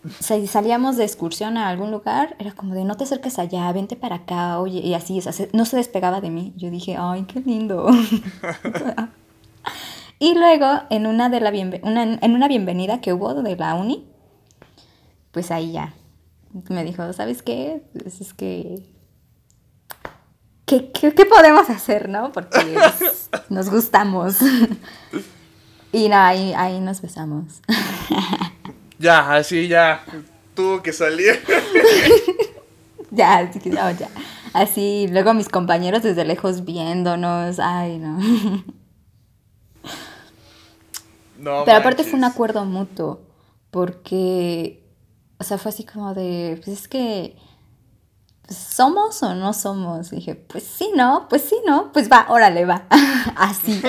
o 0.04 0.24
sea, 0.24 0.38
si 0.40 0.48
salíamos 0.48 0.98
de 0.98 1.04
excursión 1.04 1.58
a 1.58 1.68
algún 1.70 1.92
lugar, 1.92 2.36
era 2.40 2.54
como 2.54 2.74
de 2.74 2.84
no 2.86 2.98
te 2.98 3.04
acerques 3.04 3.38
allá, 3.38 3.72
vente 3.72 3.96
para 3.96 4.16
acá, 4.18 4.60
oye, 4.60 4.80
y 4.80 4.96
así, 4.96 5.20
o 5.20 5.22
sea, 5.22 5.32
se- 5.32 5.50
no 5.54 5.66
se 5.66 5.78
despegaba 5.78 6.22
de 6.22 6.32
mí. 6.32 6.54
Yo 6.58 6.72
dije, 6.72 6.96
ay, 6.98 7.24
qué 7.26 7.40
lindo. 7.42 7.88
y 10.22 10.36
luego, 10.36 10.68
en 10.90 11.06
una, 11.08 11.28
de 11.30 11.42
la 11.42 11.50
una- 11.84 12.04
en 12.22 12.34
una 12.36 12.48
bienvenida 12.48 13.02
que 13.02 13.12
hubo 13.12 13.34
de 13.34 13.56
la 13.58 13.74
uni, 13.76 14.08
pues 15.32 15.52
ahí 15.52 15.74
ya 15.74 15.94
me 16.70 16.84
dijo, 16.86 17.12
¿sabes 17.14 17.42
qué? 17.42 17.82
Pues 18.00 18.22
es 18.22 18.34
que... 18.34 18.84
¿Qué, 20.66 20.92
qué, 20.92 21.14
qué 21.14 21.26
podemos 21.26 21.70
hacer, 21.70 22.08
no? 22.08 22.32
Porque 22.32 22.78
nos 23.50 23.70
gustamos. 23.70 24.38
y 25.92 26.08
no, 26.08 26.16
ahí, 26.16 26.54
ahí 26.56 26.80
nos 26.80 27.02
besamos. 27.02 27.62
Ya, 29.00 29.34
así 29.34 29.68
ya. 29.68 30.04
Tuvo 30.54 30.84
que 30.84 30.94
salir. 30.94 31.42
Ya, 33.14 33.40
así 33.40 33.60
que 33.60 33.72
no, 33.72 33.92
ya. 33.92 34.08
Así, 34.54 35.08
luego 35.10 35.34
mis 35.34 35.50
compañeros 35.50 36.02
desde 36.04 36.24
lejos 36.24 36.64
viéndonos, 36.64 37.60
ay, 37.60 37.98
no. 37.98 38.20
No 41.41 41.63
Pero 41.65 41.77
aparte 41.77 42.04
fue 42.04 42.13
un 42.13 42.23
acuerdo 42.23 42.63
mutuo, 42.65 43.21
porque, 43.71 44.84
o 45.39 45.43
sea, 45.43 45.58
fue 45.58 45.69
así 45.69 45.84
como 45.84 46.13
de, 46.13 46.62
pues 46.63 46.82
es 46.82 46.88
que, 46.88 47.36
pues, 48.45 48.58
¿somos 48.58 49.23
o 49.23 49.34
no 49.34 49.54
somos? 49.54 50.13
Y 50.13 50.17
dije, 50.17 50.36
pues 50.36 50.63
sí, 50.63 50.91
¿no? 50.95 51.25
Pues 51.30 51.41
sí, 51.41 51.56
¿no? 51.65 51.91
Pues 51.91 52.12
va, 52.12 52.27
órale, 52.30 52.65
va. 52.65 52.86
así, 53.36 53.82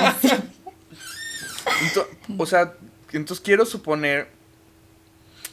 o 2.38 2.46
sea, 2.46 2.74
entonces 3.12 3.42
quiero 3.44 3.66
suponer. 3.66 4.28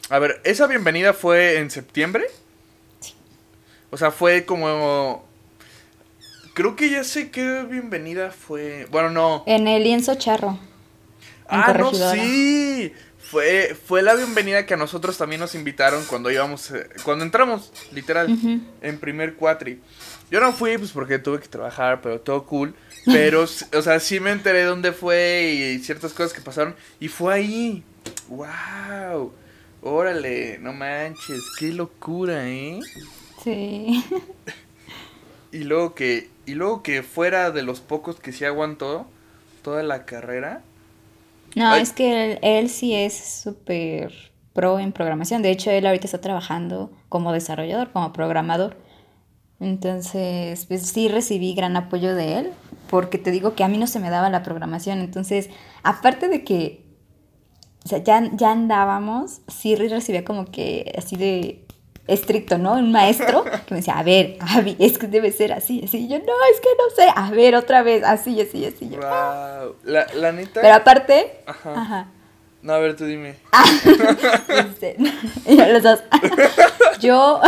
A 0.08 0.18
ver, 0.18 0.40
¿esa 0.44 0.66
bienvenida 0.66 1.12
fue 1.12 1.58
en 1.58 1.70
septiembre? 1.70 2.24
Sí. 3.00 3.14
O 3.90 3.96
sea, 3.96 4.10
fue 4.10 4.44
como. 4.44 5.24
Creo 6.54 6.74
que 6.76 6.90
ya 6.90 7.04
sé 7.04 7.30
qué 7.30 7.62
bienvenida 7.62 8.30
fue. 8.30 8.86
Bueno, 8.90 9.10
no. 9.10 9.44
En 9.46 9.68
el 9.68 9.84
lienzo 9.84 10.14
charro. 10.16 10.58
Ah, 11.50 11.74
no, 11.76 11.92
sí. 11.92 12.92
Fue, 13.18 13.76
fue 13.86 14.02
la 14.02 14.14
bienvenida 14.14 14.66
que 14.66 14.74
a 14.74 14.76
nosotros 14.76 15.16
también 15.16 15.40
nos 15.40 15.54
invitaron 15.54 16.04
cuando 16.06 16.30
íbamos. 16.30 16.70
eh, 16.72 16.88
cuando 17.04 17.24
entramos, 17.24 17.72
literal, 17.92 18.30
Ujú. 18.32 18.60
en 18.80 18.98
primer 18.98 19.34
cuatri. 19.34 19.80
Yo 20.30 20.40
no 20.40 20.52
fui, 20.52 20.78
pues 20.78 20.90
porque 20.92 21.18
tuve 21.18 21.40
que 21.40 21.48
trabajar, 21.48 22.00
pero 22.00 22.20
todo 22.20 22.44
cool. 22.46 22.74
Pero, 23.06 23.42
o 23.74 23.82
sea, 23.82 24.00
sí 24.00 24.18
me 24.20 24.30
enteré 24.30 24.64
dónde 24.64 24.92
fue 24.92 25.74
y 25.76 25.78
ciertas 25.80 26.12
cosas 26.12 26.32
que 26.32 26.40
pasaron. 26.40 26.74
Y 26.98 27.08
fue 27.08 27.34
ahí. 27.34 27.84
¡Wow! 28.28 29.32
Órale, 29.82 30.58
no 30.60 30.72
manches, 30.72 31.40
qué 31.58 31.72
locura, 31.72 32.48
¿eh? 32.48 32.80
Sí. 33.42 34.04
Y 35.52 35.64
luego 35.64 35.94
que, 35.94 36.28
y 36.46 36.54
luego 36.54 36.82
que 36.82 37.02
fuera 37.02 37.50
de 37.50 37.62
los 37.62 37.80
pocos 37.80 38.20
que 38.20 38.32
sí 38.32 38.44
aguantó 38.44 39.06
toda 39.62 39.82
la 39.82 40.04
carrera. 40.04 40.62
No, 41.56 41.72
Ay. 41.72 41.82
es 41.82 41.92
que 41.92 42.32
él, 42.32 42.38
él 42.42 42.68
sí 42.68 42.94
es 42.94 43.42
súper 43.42 44.12
pro 44.52 44.78
en 44.78 44.92
programación. 44.92 45.42
De 45.42 45.50
hecho, 45.50 45.70
él 45.70 45.86
ahorita 45.86 46.06
está 46.06 46.20
trabajando 46.20 46.90
como 47.08 47.32
desarrollador, 47.32 47.92
como 47.92 48.12
programador. 48.12 48.76
Entonces, 49.58 50.64
pues 50.66 50.86
sí 50.86 51.08
recibí 51.08 51.54
gran 51.54 51.76
apoyo 51.76 52.14
de 52.14 52.38
él, 52.38 52.52
porque 52.88 53.18
te 53.18 53.30
digo 53.30 53.54
que 53.54 53.64
a 53.64 53.68
mí 53.68 53.76
no 53.76 53.86
se 53.86 54.00
me 54.00 54.10
daba 54.10 54.30
la 54.30 54.42
programación. 54.42 55.00
Entonces, 55.00 55.50
aparte 55.82 56.28
de 56.28 56.44
que 56.44 56.90
o 57.84 57.88
sea, 57.88 57.98
ya, 57.98 58.30
ya 58.34 58.52
andábamos, 58.52 59.40
sí 59.48 59.74
recibía 59.74 60.24
como 60.24 60.44
que 60.46 60.92
así 60.98 61.16
de 61.16 61.66
estricto, 62.10 62.58
¿no? 62.58 62.74
Un 62.74 62.92
maestro 62.92 63.44
que 63.44 63.74
me 63.74 63.76
decía, 63.78 63.98
a 63.98 64.02
ver, 64.02 64.36
Abby, 64.40 64.76
es 64.78 64.98
que 64.98 65.06
debe 65.06 65.32
ser 65.32 65.52
así, 65.52 65.82
así. 65.84 65.98
Y 65.98 66.08
yo, 66.08 66.18
no, 66.18 66.32
es 66.52 66.60
que 66.60 66.68
no 66.78 66.94
sé, 66.94 67.12
a 67.14 67.30
ver, 67.30 67.54
otra 67.54 67.82
vez, 67.82 68.02
así, 68.04 68.40
así, 68.40 68.64
así. 68.66 68.88
Yo, 68.90 68.98
wow. 68.98 69.76
la, 69.84 70.06
la 70.14 70.32
neta. 70.32 70.60
Pero 70.60 70.74
aparte, 70.74 71.32
Ajá. 71.46 71.72
ajá. 71.72 72.08
No, 72.62 72.74
a 72.74 72.78
ver, 72.78 72.94
tú 72.96 73.06
dime. 73.06 73.36
Este, 74.48 74.96
y 75.46 75.56
yo, 75.56 75.66
los 75.66 75.82
dos. 75.82 76.00
yo, 77.00 77.40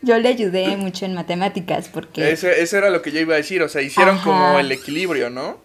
yo 0.00 0.18
le 0.18 0.28
ayudé 0.28 0.76
mucho 0.76 1.04
en 1.04 1.14
matemáticas 1.14 1.88
porque... 1.88 2.30
Eso, 2.32 2.48
eso 2.48 2.78
era 2.78 2.90
lo 2.90 3.02
que 3.02 3.12
yo 3.12 3.20
iba 3.20 3.34
a 3.34 3.38
decir, 3.38 3.62
o 3.62 3.68
sea, 3.68 3.82
hicieron 3.82 4.16
Ajá. 4.16 4.24
como 4.24 4.58
el 4.58 4.72
equilibrio, 4.72 5.28
¿no? 5.28 5.58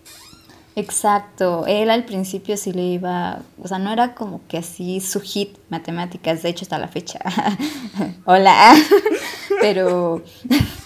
Exacto, 0.79 1.65
él 1.67 1.89
al 1.89 2.05
principio 2.05 2.55
sí 2.55 2.71
le 2.71 2.83
iba, 2.83 3.39
o 3.61 3.67
sea, 3.67 3.79
no 3.79 3.91
era 3.91 4.15
como 4.15 4.39
que 4.47 4.57
así 4.59 5.01
su 5.01 5.19
hit 5.19 5.57
matemáticas, 5.69 6.41
de 6.41 6.47
hecho 6.49 6.63
hasta 6.63 6.77
la 6.77 6.87
fecha. 6.87 7.19
Hola, 8.25 8.75
pero 9.61 10.23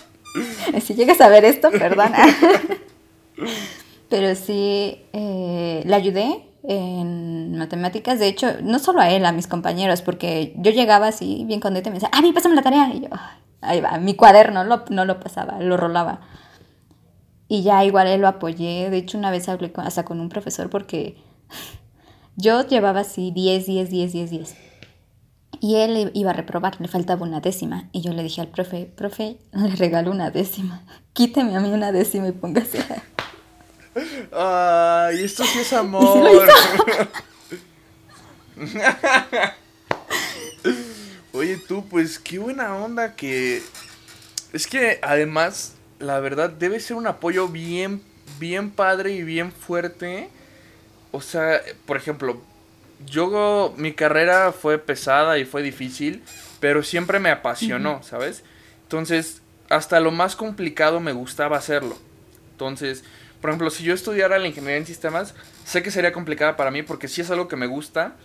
si 0.83 0.95
llegas 0.95 1.21
a 1.21 1.29
ver 1.29 1.45
esto, 1.45 1.69
perdona. 1.69 2.25
pero 4.09 4.33
sí, 4.33 4.97
eh, 5.13 5.83
le 5.85 5.95
ayudé 5.95 6.43
en 6.63 7.55
matemáticas, 7.55 8.17
de 8.17 8.29
hecho, 8.29 8.47
no 8.63 8.79
solo 8.79 8.99
a 8.99 9.11
él, 9.11 9.25
a 9.27 9.31
mis 9.31 9.45
compañeros, 9.45 10.01
porque 10.01 10.53
yo 10.57 10.71
llegaba 10.71 11.07
así 11.09 11.43
bien 11.45 11.59
contenta 11.59 11.89
y 11.89 11.91
me 11.91 11.99
decía, 11.99 12.09
ah, 12.11 12.21
pásame 12.33 12.55
la 12.55 12.63
tarea, 12.63 12.89
y 12.91 13.01
yo, 13.01 13.09
"Ay, 13.11 13.37
ahí 13.61 13.81
va, 13.81 13.99
mi 13.99 14.15
cuaderno 14.15 14.63
no 14.63 15.05
lo 15.05 15.19
pasaba, 15.19 15.59
lo 15.59 15.77
rolaba. 15.77 16.21
Y 17.53 17.61
ya 17.61 17.85
igual 17.85 18.07
él 18.07 18.21
lo 18.21 18.27
apoyé. 18.27 18.89
De 18.89 18.97
hecho, 18.97 19.15
una 19.15 19.29
vez 19.29 19.47
hablé 19.47 19.71
con- 19.71 19.85
hasta 19.85 20.03
con 20.03 20.19
un 20.19 20.27
profesor 20.29 20.71
porque 20.71 21.17
yo 22.35 22.65
llevaba 22.67 23.01
así 23.01 23.29
10, 23.29 23.67
10, 23.67 23.91
10, 23.91 24.11
10, 24.11 24.29
10. 24.31 24.55
Y 25.59 25.75
él 25.75 26.09
iba 26.15 26.31
a 26.31 26.33
reprobar, 26.33 26.81
le 26.81 26.87
faltaba 26.87 27.21
una 27.27 27.41
décima. 27.41 27.89
Y 27.91 28.01
yo 28.01 28.11
le 28.11 28.23
dije 28.23 28.41
al 28.41 28.47
profe, 28.47 28.85
profe, 28.95 29.37
le 29.51 29.75
regalo 29.75 30.09
una 30.09 30.31
décima. 30.31 30.81
Quíteme 31.13 31.55
a 31.55 31.59
mí 31.59 31.69
una 31.69 31.91
décima 31.91 32.27
y 32.27 32.31
póngase. 32.31 32.83
Ay, 34.35 35.23
esto 35.23 35.43
sí 35.43 35.59
es 35.59 35.73
amor. 35.83 36.47
Oye, 41.33 41.57
tú, 41.67 41.85
pues 41.87 42.17
qué 42.17 42.39
buena 42.39 42.75
onda 42.77 43.13
que. 43.15 43.61
Es 44.53 44.65
que 44.67 44.97
además, 45.03 45.73
la 45.99 46.19
verdad, 46.19 46.49
debe 46.49 46.79
ser 46.79 46.97
un 46.97 47.07
apoyo 47.07 47.47
bien, 47.47 48.01
bien 48.39 48.71
padre 48.71 49.11
y 49.13 49.23
bien 49.23 49.51
fuerte. 49.51 50.29
O 51.11 51.21
sea, 51.21 51.61
por 51.85 51.97
ejemplo, 51.97 52.41
yo, 53.05 53.73
mi 53.77 53.93
carrera 53.93 54.51
fue 54.51 54.77
pesada 54.77 55.37
y 55.37 55.45
fue 55.45 55.61
difícil, 55.61 56.23
pero 56.59 56.83
siempre 56.83 57.19
me 57.19 57.29
apasionó, 57.29 58.01
¿sabes? 58.03 58.43
Entonces, 58.83 59.41
hasta 59.69 59.99
lo 59.99 60.11
más 60.11 60.35
complicado 60.35 60.99
me 60.99 61.11
gustaba 61.11 61.57
hacerlo. 61.57 61.97
Entonces, 62.51 63.03
por 63.41 63.49
ejemplo, 63.49 63.69
si 63.69 63.83
yo 63.83 63.93
estudiara 63.93 64.39
la 64.39 64.47
ingeniería 64.47 64.77
en 64.77 64.85
sistemas, 64.85 65.33
sé 65.65 65.83
que 65.83 65.91
sería 65.91 66.13
complicada 66.13 66.55
para 66.55 66.71
mí 66.71 66.83
porque 66.83 67.07
sí 67.07 67.21
es 67.21 67.29
algo 67.29 67.47
que 67.47 67.55
me 67.55 67.67
gusta, 67.67 68.15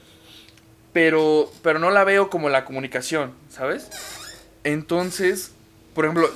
pero, 0.93 1.51
pero 1.63 1.79
no 1.79 1.91
la 1.91 2.05
veo 2.05 2.31
como 2.31 2.49
la 2.49 2.65
comunicación, 2.65 3.33
¿sabes? 3.51 3.89
Entonces, 4.65 5.53
por 5.95 6.05
ejemplo, 6.05 6.31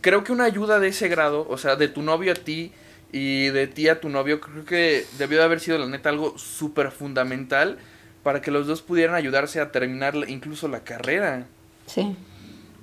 creo 0.00 0.24
que 0.24 0.32
una 0.32 0.44
ayuda 0.44 0.78
de 0.80 0.88
ese 0.88 1.08
grado, 1.08 1.46
o 1.48 1.58
sea, 1.58 1.76
de 1.76 1.88
tu 1.88 2.02
novio 2.02 2.32
a 2.32 2.34
ti 2.34 2.72
y 3.12 3.48
de 3.48 3.66
ti 3.66 3.88
a 3.88 4.00
tu 4.00 4.08
novio, 4.08 4.40
creo 4.40 4.64
que 4.64 5.06
debió 5.18 5.38
de 5.38 5.44
haber 5.44 5.60
sido 5.60 5.78
la 5.78 5.86
neta 5.86 6.08
algo 6.08 6.38
súper 6.38 6.90
fundamental 6.90 7.78
para 8.22 8.40
que 8.40 8.50
los 8.50 8.66
dos 8.66 8.82
pudieran 8.82 9.14
ayudarse 9.14 9.60
a 9.60 9.72
terminar 9.72 10.14
incluso 10.28 10.68
la 10.68 10.80
carrera. 10.80 11.46
Sí. 11.86 12.16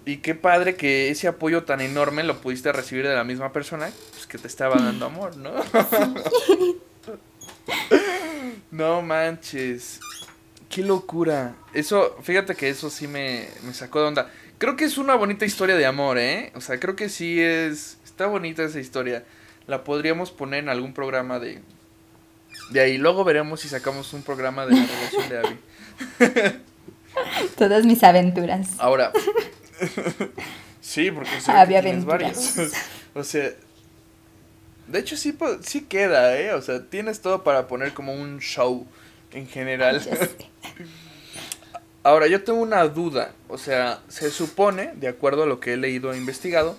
Y 0.06 0.17
qué 0.17 0.36
padre 0.36 0.75
que 0.75 1.10
ese 1.10 1.28
apoyo 1.28 1.63
tan 1.63 1.82
enorme 1.82 2.23
lo 2.23 2.39
pudiste 2.39 2.71
recibir 2.71 3.08
de 3.08 3.15
la 3.15 3.23
misma 3.23 3.51
persona 3.51 3.89
pues, 4.12 4.28
que 4.28 4.38
te 4.38 4.47
estaba 4.47 4.75
dando 4.75 5.06
amor, 5.08 5.36
¿no? 5.38 5.51
no 8.71 9.01
manches. 9.01 9.99
Qué 10.69 10.84
locura. 10.84 11.56
Eso, 11.73 12.17
fíjate 12.21 12.56
que 12.56 12.69
eso 12.69 12.89
sí 12.89 13.08
me, 13.08 13.47
me 13.63 13.73
sacó 13.73 14.01
de 14.01 14.08
onda. 14.08 14.32
Creo 14.57 14.75
que 14.75 14.85
es 14.85 14.97
una 14.97 15.15
bonita 15.15 15.45
historia 15.45 15.75
de 15.75 15.85
amor, 15.85 16.17
¿eh? 16.17 16.51
O 16.55 16.61
sea, 16.61 16.79
creo 16.79 16.95
que 16.95 17.09
sí 17.09 17.41
es... 17.41 17.97
Está 18.05 18.27
bonita 18.27 18.63
esa 18.63 18.79
historia. 18.79 19.25
La 19.67 19.83
podríamos 19.83 20.31
poner 20.31 20.63
en 20.63 20.69
algún 20.69 20.93
programa 20.93 21.39
de... 21.39 21.61
De 22.71 22.79
ahí. 22.79 22.97
Luego 22.97 23.23
veremos 23.23 23.59
si 23.59 23.67
sacamos 23.67 24.13
un 24.13 24.23
programa 24.23 24.65
de 24.65 24.75
la 24.75 24.85
relación 24.85 25.29
de 25.29 25.37
Abby. 25.39 26.59
Todas 27.57 27.85
mis 27.85 28.03
aventuras. 28.03 28.69
Ahora. 28.77 29.11
sí, 30.81 31.11
porque 31.11 31.41
sé 31.41 31.51
Había 31.51 31.79
aventuras. 31.79 32.55
varios. 32.55 32.73
o 33.13 33.23
sea. 33.23 33.51
De 34.87 34.99
hecho, 34.99 35.17
sí, 35.17 35.35
sí 35.61 35.81
queda, 35.81 36.37
¿eh? 36.37 36.53
O 36.53 36.61
sea, 36.61 36.83
tienes 36.85 37.21
todo 37.21 37.43
para 37.43 37.67
poner 37.67 37.93
como 37.93 38.13
un 38.13 38.39
show 38.39 38.85
en 39.31 39.47
general. 39.47 40.01
Ahora, 42.05 42.27
yo 42.27 42.43
tengo 42.43 42.61
una 42.61 42.87
duda. 42.87 43.31
O 43.49 43.57
sea, 43.57 43.99
se 44.09 44.29
supone, 44.29 44.91
de 44.93 45.07
acuerdo 45.07 45.41
a 45.41 45.45
lo 45.47 45.59
que 45.59 45.73
he 45.73 45.77
leído 45.77 46.13
e 46.13 46.17
investigado, 46.17 46.77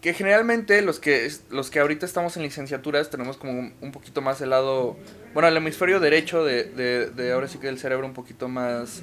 que 0.00 0.14
generalmente 0.14 0.82
los 0.82 0.98
que, 0.98 1.30
los 1.48 1.70
que 1.70 1.78
ahorita 1.78 2.04
estamos 2.04 2.36
en 2.36 2.42
licenciaturas 2.42 3.08
tenemos 3.08 3.36
como 3.36 3.52
un, 3.52 3.72
un 3.80 3.92
poquito 3.92 4.20
más 4.20 4.40
el 4.40 4.50
lado, 4.50 4.96
bueno, 5.32 5.48
el 5.48 5.56
hemisferio 5.56 6.00
derecho 6.00 6.44
de, 6.44 6.64
de, 6.64 7.06
de 7.08 7.32
ahora 7.32 7.46
sí 7.46 7.58
que 7.58 7.68
el 7.68 7.78
cerebro 7.78 8.04
un 8.04 8.14
poquito 8.14 8.48
más 8.48 9.02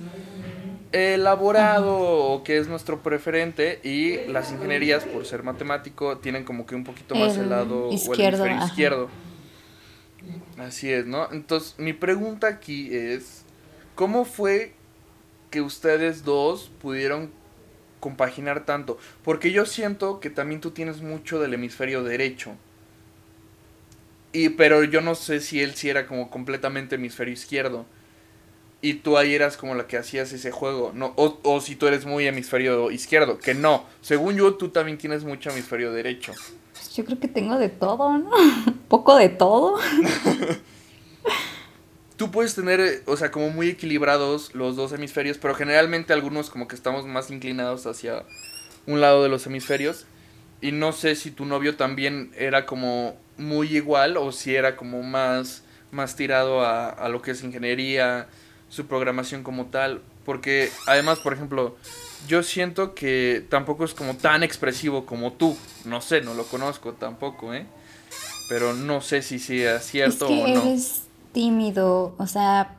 elaborado 0.91 1.99
o 1.99 2.43
que 2.43 2.57
es 2.57 2.67
nuestro 2.67 3.01
preferente 3.01 3.79
y 3.81 4.27
las 4.27 4.51
ingenierías 4.51 5.05
por 5.05 5.25
ser 5.25 5.43
matemático 5.43 6.17
tienen 6.17 6.43
como 6.43 6.65
que 6.65 6.75
un 6.75 6.83
poquito 6.83 7.15
más 7.15 7.37
el, 7.37 7.43
El 7.43 7.49
lado 7.51 7.93
izquierdo, 7.93 8.43
o 8.43 8.45
el 8.45 8.51
hemisferio 8.51 8.65
izquierdo. 8.65 9.09
Así 10.57 10.91
es, 10.91 11.05
¿no? 11.05 11.29
Entonces, 11.31 11.75
mi 11.77 11.93
pregunta 11.93 12.47
aquí 12.47 12.93
es, 12.93 13.43
¿cómo 13.95 14.25
fue 14.25 14.74
que 15.55 15.61
ustedes 15.61 16.25
dos 16.25 16.69
pudieron 16.81 17.31
compaginar 18.01 18.65
tanto? 18.65 18.97
Porque 19.23 19.53
yo 19.53 19.65
siento 19.65 20.19
que 20.19 20.29
también 20.29 20.59
tú 20.59 20.71
tienes 20.71 21.01
mucho 21.01 21.39
del 21.39 21.53
hemisferio 21.53 22.03
derecho. 22.03 22.57
Y, 24.33 24.49
pero 24.49 24.83
yo 24.83 24.99
no 24.99 25.15
sé 25.15 25.39
si 25.39 25.61
él 25.61 25.75
sí 25.75 25.87
era 25.89 26.07
como 26.07 26.29
completamente 26.29 26.95
hemisferio 26.95 27.33
izquierdo. 27.33 27.85
Y 28.81 28.95
tú 28.95 29.17
ahí 29.17 29.33
eras 29.33 29.55
como 29.55 29.75
la 29.75 29.87
que 29.87 29.95
hacías 29.95 30.33
ese 30.33 30.51
juego. 30.51 30.91
No, 30.93 31.13
o, 31.15 31.39
o 31.43 31.61
si 31.61 31.77
tú 31.77 31.87
eres 31.87 32.05
muy 32.05 32.27
hemisferio 32.27 32.91
izquierdo. 32.91 33.37
Que 33.37 33.53
no. 33.53 33.85
Según 34.01 34.35
yo, 34.35 34.55
tú 34.55 34.71
también 34.71 34.97
tienes 34.97 35.23
mucho 35.23 35.51
hemisferio 35.51 35.93
derecho. 35.93 36.33
Yo 36.93 37.05
creo 37.05 37.17
que 37.17 37.29
tengo 37.29 37.57
de 37.57 37.69
todo, 37.69 38.17
¿no? 38.17 38.31
Poco 38.89 39.15
de 39.15 39.29
todo. 39.29 39.79
Tú 42.17 42.31
puedes 42.31 42.55
tener, 42.55 42.79
eh, 42.79 43.03
o 43.05 43.17
sea, 43.17 43.31
como 43.31 43.49
muy 43.49 43.69
equilibrados 43.69 44.55
los 44.55 44.75
dos 44.75 44.93
hemisferios, 44.93 45.37
pero 45.37 45.53
generalmente 45.53 46.13
algunos 46.13 46.49
como 46.49 46.67
que 46.67 46.75
estamos 46.75 47.05
más 47.05 47.29
inclinados 47.29 47.85
hacia 47.85 48.23
un 48.87 49.01
lado 49.01 49.23
de 49.23 49.29
los 49.29 49.45
hemisferios. 49.47 50.05
Y 50.61 50.71
no 50.71 50.93
sé 50.93 51.15
si 51.15 51.31
tu 51.31 51.45
novio 51.45 51.75
también 51.75 52.31
era 52.37 52.65
como 52.65 53.17
muy 53.37 53.75
igual 53.75 54.15
o 54.17 54.31
si 54.31 54.55
era 54.55 54.77
como 54.77 55.03
más, 55.03 55.63
más 55.91 56.15
tirado 56.15 56.61
a, 56.61 56.89
a 56.89 57.09
lo 57.09 57.21
que 57.21 57.31
es 57.31 57.43
ingeniería, 57.43 58.27
su 58.69 58.87
programación 58.87 59.43
como 59.43 59.65
tal. 59.65 60.01
Porque 60.23 60.71
además, 60.87 61.19
por 61.19 61.33
ejemplo, 61.33 61.75
yo 62.27 62.41
siento 62.43 62.95
que 62.95 63.45
tampoco 63.49 63.85
es 63.85 63.93
como 63.93 64.15
tan 64.15 64.41
expresivo 64.43 65.05
como 65.05 65.33
tú. 65.33 65.57
No 65.83 66.01
sé, 66.01 66.21
no 66.21 66.33
lo 66.33 66.45
conozco 66.45 66.93
tampoco, 66.93 67.53
¿eh? 67.53 67.65
Pero 68.49 68.73
no 68.73 69.01
sé 69.01 69.21
si 69.21 69.39
sea 69.39 69.77
Es 69.77 69.85
cierto 69.85 70.27
que 70.27 70.43
o 70.43 70.47
no. 70.47 70.61
eres 70.63 71.03
tímido, 71.35 72.15
o 72.17 72.27
sea, 72.27 72.77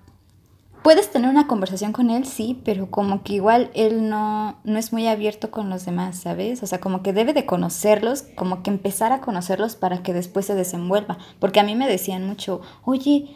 puedes 0.82 1.10
tener 1.10 1.28
una 1.28 1.46
conversación 1.46 1.92
con 1.92 2.08
él, 2.08 2.24
sí, 2.24 2.58
pero 2.64 2.90
como 2.90 3.22
que 3.22 3.34
igual 3.34 3.70
él 3.74 4.08
no, 4.08 4.56
no 4.64 4.78
es 4.78 4.94
muy 4.94 5.06
abierto 5.06 5.50
con 5.50 5.68
los 5.68 5.84
demás, 5.84 6.16
¿sabes? 6.20 6.62
O 6.62 6.66
sea, 6.66 6.80
como 6.80 7.02
que 7.02 7.12
debe 7.12 7.34
de 7.34 7.44
conocerlos, 7.44 8.22
como 8.34 8.62
que 8.62 8.70
empezar 8.70 9.12
a 9.12 9.20
conocerlos 9.20 9.76
para 9.76 10.02
que 10.02 10.14
después 10.14 10.46
se 10.46 10.54
desenvuelva. 10.54 11.18
Porque 11.38 11.60
a 11.60 11.64
mí 11.64 11.74
me 11.74 11.86
decían 11.86 12.26
mucho, 12.26 12.62
oye, 12.82 13.28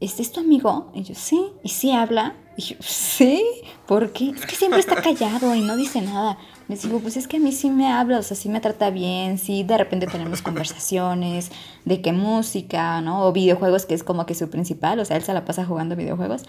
¿este 0.00 0.22
es 0.22 0.32
tu 0.32 0.40
amigo? 0.40 0.90
Y 0.94 1.04
yo, 1.04 1.14
sí, 1.14 1.52
y 1.62 1.68
sí 1.68 1.92
habla. 1.92 2.34
Y 2.56 2.62
yo, 2.62 2.76
sí, 2.80 3.44
¿por 3.86 4.12
qué? 4.12 4.30
Es 4.30 4.44
que 4.46 4.56
siempre 4.56 4.80
está 4.80 5.00
callado 5.00 5.54
y 5.54 5.60
no 5.60 5.76
dice 5.76 6.02
nada. 6.02 6.38
Les 6.68 6.82
digo, 6.82 6.98
pues 6.98 7.16
es 7.16 7.28
que 7.28 7.36
a 7.36 7.40
mí 7.40 7.52
sí 7.52 7.70
me 7.70 7.92
habla, 7.92 8.18
o 8.18 8.22
sea, 8.22 8.36
sí 8.36 8.48
me 8.48 8.60
trata 8.60 8.90
bien, 8.90 9.38
sí, 9.38 9.62
de 9.62 9.78
repente 9.78 10.06
tenemos 10.08 10.42
conversaciones 10.42 11.52
de 11.84 12.02
qué 12.02 12.12
música, 12.12 13.00
¿no? 13.00 13.24
O 13.24 13.32
videojuegos, 13.32 13.86
que 13.86 13.94
es 13.94 14.02
como 14.02 14.26
que 14.26 14.34
su 14.34 14.50
principal, 14.50 14.98
o 14.98 15.04
sea, 15.04 15.16
él 15.16 15.22
se 15.22 15.32
la 15.32 15.44
pasa 15.44 15.64
jugando 15.64 15.94
videojuegos. 15.94 16.42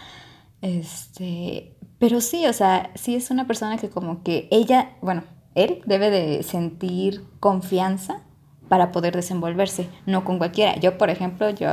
Este, 0.61 1.75
pero 1.99 2.19
sí, 2.21 2.47
o 2.47 2.53
sea, 2.53 2.89
sí 2.95 3.15
es 3.15 3.29
una 3.29 3.45
persona 3.45 3.77
que 3.77 3.89
como 3.89 4.23
que 4.23 4.47
ella, 4.49 4.95
bueno, 5.01 5.23
él 5.53 5.81
debe 5.85 6.09
de 6.09 6.41
sentir 6.41 7.23
confianza 7.39 8.21
para 8.69 8.91
poder 8.91 9.15
desenvolverse, 9.15 9.87
no 10.05 10.25
con 10.25 10.39
cualquiera. 10.39 10.75
Yo, 10.79 10.97
por 10.97 11.09
ejemplo, 11.09 11.49
yo 11.51 11.69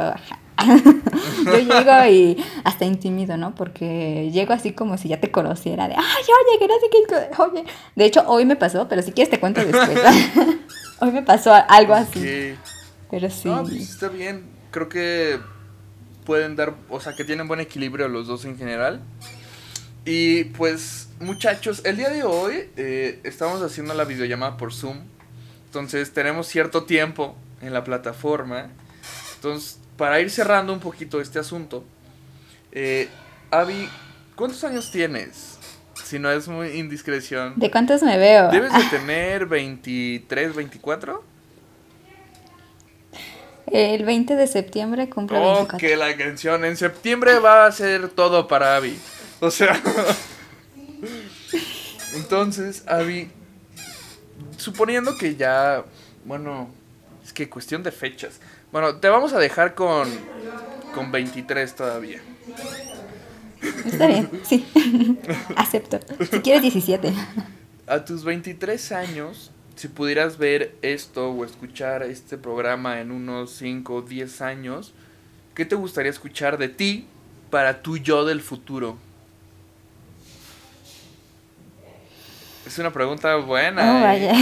yo 1.44 1.58
llego 1.58 2.06
y 2.10 2.44
hasta 2.64 2.84
intimido, 2.84 3.36
¿no? 3.36 3.54
Porque 3.54 4.30
llego 4.32 4.52
así 4.52 4.72
como 4.72 4.98
si 4.98 5.08
ya 5.08 5.20
te 5.20 5.30
conociera, 5.30 5.88
de, 5.88 5.94
ay, 5.94 6.22
oye, 6.22 6.58
que 6.58 6.68
no 6.68 6.74
sé 6.80 6.86
qué, 6.90 7.42
oye. 7.42 7.64
De 7.96 8.04
hecho, 8.04 8.24
hoy 8.26 8.44
me 8.44 8.56
pasó, 8.56 8.88
pero 8.88 9.02
si 9.02 9.12
quieres 9.12 9.30
te 9.30 9.40
cuento 9.40 9.64
después. 9.64 9.98
hoy 11.00 11.12
me 11.12 11.22
pasó 11.22 11.52
algo 11.68 11.94
así. 11.94 12.54
Pero 13.10 13.30
sí. 13.30 13.48
No, 13.48 13.62
pues 13.62 13.74
está 13.74 14.08
bien. 14.08 14.44
Creo 14.70 14.88
que 14.88 15.38
pueden 16.24 16.56
dar, 16.56 16.74
o 16.88 17.00
sea, 17.00 17.14
que 17.14 17.24
tienen 17.24 17.48
buen 17.48 17.60
equilibrio 17.60 18.08
los 18.08 18.26
dos 18.26 18.44
en 18.44 18.56
general. 18.56 19.00
Y 20.04 20.44
pues, 20.44 21.08
muchachos, 21.20 21.82
el 21.84 21.96
día 21.96 22.10
de 22.10 22.24
hoy 22.24 22.68
eh, 22.76 23.20
estamos 23.24 23.62
haciendo 23.62 23.94
la 23.94 24.04
videollamada 24.04 24.56
por 24.56 24.72
Zoom. 24.72 24.98
Entonces, 25.66 26.12
tenemos 26.12 26.46
cierto 26.46 26.84
tiempo 26.84 27.36
en 27.62 27.72
la 27.72 27.84
plataforma. 27.84 28.70
Entonces, 29.36 29.78
para 29.96 30.20
ir 30.20 30.30
cerrando 30.30 30.72
un 30.72 30.80
poquito 30.80 31.20
este 31.20 31.38
asunto, 31.38 31.84
eh, 32.72 33.08
Avi, 33.50 33.88
¿cuántos 34.34 34.62
años 34.64 34.90
tienes? 34.90 35.58
Si 36.04 36.18
no 36.18 36.30
es 36.30 36.48
muy 36.48 36.68
indiscreción. 36.70 37.54
¿De 37.56 37.70
cuántos 37.70 38.02
me 38.02 38.18
veo? 38.18 38.50
¿Debes 38.50 38.72
de 38.72 38.84
tener 38.84 39.46
23, 39.46 40.54
24? 40.54 41.34
El 43.66 44.04
20 44.04 44.36
de 44.36 44.46
septiembre 44.46 45.08
cumple 45.08 45.38
oh, 45.40 45.66
que 45.78 45.96
la 45.96 46.16
canción. 46.16 46.64
En 46.64 46.76
septiembre 46.76 47.38
va 47.38 47.66
a 47.66 47.72
ser 47.72 48.08
todo 48.08 48.46
para 48.46 48.76
Abby. 48.76 48.98
O 49.40 49.50
sea. 49.50 49.80
Entonces, 52.14 52.84
Abby. 52.86 53.30
Suponiendo 54.58 55.16
que 55.16 55.36
ya. 55.36 55.84
Bueno. 56.24 56.68
Es 57.24 57.32
que 57.32 57.48
cuestión 57.48 57.82
de 57.82 57.90
fechas. 57.90 58.38
Bueno, 58.74 58.96
te 58.96 59.08
vamos 59.08 59.32
a 59.32 59.38
dejar 59.38 59.76
con. 59.76 60.08
Con 60.92 61.12
23 61.12 61.76
todavía. 61.76 62.20
Está 63.86 64.08
bien, 64.08 64.28
sí. 64.42 64.66
Acepto. 65.56 66.00
Si 66.28 66.40
quieres 66.40 66.62
17. 66.62 67.14
A 67.86 68.04
tus 68.04 68.24
23 68.24 68.90
años, 68.90 69.52
si 69.76 69.86
pudieras 69.86 70.38
ver 70.38 70.74
esto 70.82 71.30
o 71.30 71.44
escuchar 71.44 72.02
este 72.02 72.36
programa 72.36 73.00
en 73.00 73.12
unos 73.12 73.52
5 73.52 73.94
o 73.94 74.02
10 74.02 74.42
años, 74.42 74.92
¿qué 75.54 75.64
te 75.64 75.76
gustaría 75.76 76.10
escuchar 76.10 76.58
de 76.58 76.68
ti 76.68 77.06
para 77.50 77.80
tu 77.80 77.96
yo 77.96 78.24
del 78.24 78.40
futuro? 78.40 78.96
Es 82.66 82.76
una 82.80 82.92
pregunta 82.92 83.36
buena. 83.36 83.98
Oh, 83.98 84.02
vaya. 84.02 84.34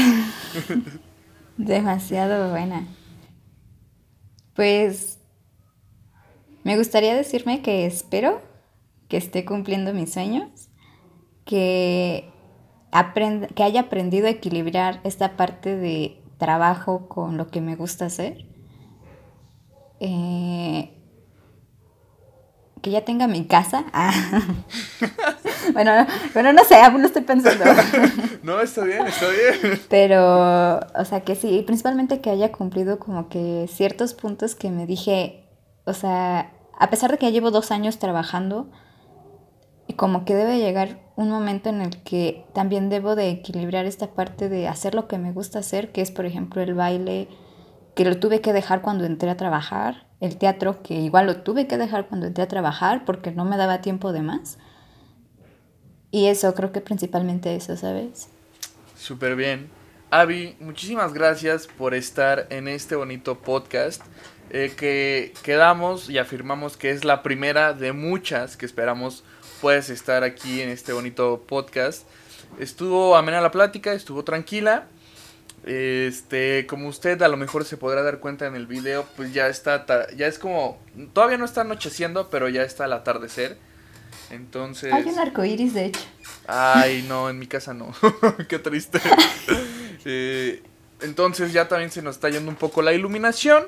Demasiado 1.58 2.48
buena. 2.48 2.86
Pues 4.54 5.18
me 6.64 6.76
gustaría 6.76 7.14
decirme 7.14 7.62
que 7.62 7.86
espero 7.86 8.40
que 9.08 9.16
esté 9.16 9.44
cumpliendo 9.44 9.92
mis 9.92 10.12
sueños, 10.12 10.68
que 11.44 12.30
que 13.54 13.62
haya 13.62 13.80
aprendido 13.80 14.26
a 14.26 14.30
equilibrar 14.30 15.00
esta 15.04 15.36
parte 15.36 15.76
de 15.76 16.22
trabajo 16.36 17.08
con 17.08 17.38
lo 17.38 17.48
que 17.48 17.62
me 17.62 17.74
gusta 17.74 18.06
hacer. 18.06 18.46
Eh, 20.00 21.01
que 22.82 22.90
ya 22.90 23.04
tenga 23.04 23.26
mi 23.26 23.46
casa. 23.46 23.84
Ah. 23.94 24.12
bueno, 25.72 26.06
bueno, 26.34 26.52
no 26.52 26.64
sé, 26.64 26.76
aún 26.76 27.00
no 27.00 27.06
estoy 27.06 27.22
pensando. 27.22 27.64
no, 28.42 28.60
está 28.60 28.84
bien, 28.84 29.06
está 29.06 29.26
bien. 29.28 29.80
Pero, 29.88 30.80
o 30.94 31.04
sea, 31.04 31.20
que 31.20 31.36
sí, 31.36 31.62
principalmente 31.64 32.20
que 32.20 32.30
haya 32.30 32.50
cumplido 32.50 32.98
como 32.98 33.28
que 33.28 33.68
ciertos 33.72 34.14
puntos 34.14 34.54
que 34.54 34.70
me 34.70 34.86
dije, 34.86 35.44
o 35.84 35.92
sea, 35.92 36.52
a 36.78 36.90
pesar 36.90 37.12
de 37.12 37.18
que 37.18 37.26
ya 37.26 37.32
llevo 37.32 37.50
dos 37.50 37.70
años 37.70 37.98
trabajando, 37.98 38.70
como 39.96 40.24
que 40.24 40.34
debe 40.34 40.58
llegar 40.58 40.98
un 41.16 41.30
momento 41.30 41.68
en 41.68 41.82
el 41.82 42.02
que 42.02 42.46
también 42.54 42.88
debo 42.88 43.14
de 43.14 43.30
equilibrar 43.30 43.84
esta 43.84 44.08
parte 44.08 44.48
de 44.48 44.68
hacer 44.68 44.94
lo 44.94 45.08
que 45.08 45.18
me 45.18 45.32
gusta 45.32 45.60
hacer, 45.60 45.92
que 45.92 46.00
es 46.00 46.10
por 46.10 46.26
ejemplo 46.26 46.62
el 46.62 46.74
baile, 46.74 47.28
que 47.94 48.04
lo 48.04 48.18
tuve 48.18 48.40
que 48.40 48.52
dejar 48.52 48.82
cuando 48.82 49.04
entré 49.04 49.30
a 49.30 49.36
trabajar, 49.36 50.06
el 50.22 50.38
teatro, 50.38 50.82
que 50.82 50.94
igual 50.94 51.26
lo 51.26 51.42
tuve 51.42 51.66
que 51.66 51.76
dejar 51.76 52.06
cuando 52.06 52.28
entré 52.28 52.44
a 52.44 52.48
trabajar 52.48 53.04
porque 53.04 53.32
no 53.32 53.44
me 53.44 53.56
daba 53.56 53.80
tiempo 53.80 54.12
de 54.12 54.22
más. 54.22 54.56
Y 56.12 56.26
eso, 56.26 56.54
creo 56.54 56.70
que 56.70 56.80
principalmente 56.80 57.56
eso, 57.56 57.76
¿sabes? 57.76 58.28
Súper 58.96 59.34
bien. 59.34 59.68
Avi, 60.10 60.54
muchísimas 60.60 61.12
gracias 61.12 61.66
por 61.66 61.92
estar 61.92 62.46
en 62.50 62.68
este 62.68 62.94
bonito 62.94 63.38
podcast. 63.38 64.00
Eh, 64.50 64.72
que 64.76 65.32
quedamos 65.42 66.08
y 66.08 66.18
afirmamos 66.18 66.76
que 66.76 66.90
es 66.90 67.04
la 67.04 67.24
primera 67.24 67.72
de 67.72 67.92
muchas 67.92 68.56
que 68.56 68.66
esperamos 68.66 69.24
puedes 69.60 69.90
estar 69.90 70.22
aquí 70.22 70.60
en 70.60 70.68
este 70.68 70.92
bonito 70.92 71.42
podcast. 71.48 72.06
Estuvo 72.60 73.16
amena 73.16 73.40
la 73.40 73.50
plática, 73.50 73.92
estuvo 73.92 74.22
tranquila. 74.22 74.86
Este, 75.64 76.66
como 76.66 76.88
usted 76.88 77.22
a 77.22 77.28
lo 77.28 77.36
mejor 77.36 77.64
se 77.64 77.76
podrá 77.76 78.02
dar 78.02 78.18
cuenta 78.18 78.46
en 78.46 78.56
el 78.56 78.66
video, 78.66 79.06
pues 79.16 79.32
ya 79.32 79.46
está, 79.46 79.86
ya 80.16 80.26
es 80.26 80.38
como, 80.38 80.78
todavía 81.12 81.38
no 81.38 81.44
está 81.44 81.60
anocheciendo, 81.60 82.28
pero 82.30 82.48
ya 82.48 82.62
está 82.62 82.86
el 82.86 82.92
atardecer. 82.92 83.56
Entonces... 84.30 84.92
Hay 84.92 85.04
un 85.04 85.18
arco 85.18 85.44
iris, 85.44 85.74
de 85.74 85.86
hecho. 85.86 86.00
Ay, 86.46 87.04
no, 87.08 87.30
en 87.30 87.38
mi 87.38 87.46
casa 87.46 87.74
no. 87.74 87.94
Qué 88.48 88.58
triste. 88.58 89.00
Eh, 90.04 90.60
entonces 91.00 91.52
ya 91.52 91.68
también 91.68 91.92
se 91.92 92.02
nos 92.02 92.16
está 92.16 92.28
yendo 92.28 92.50
un 92.50 92.56
poco 92.56 92.82
la 92.82 92.92
iluminación. 92.92 93.62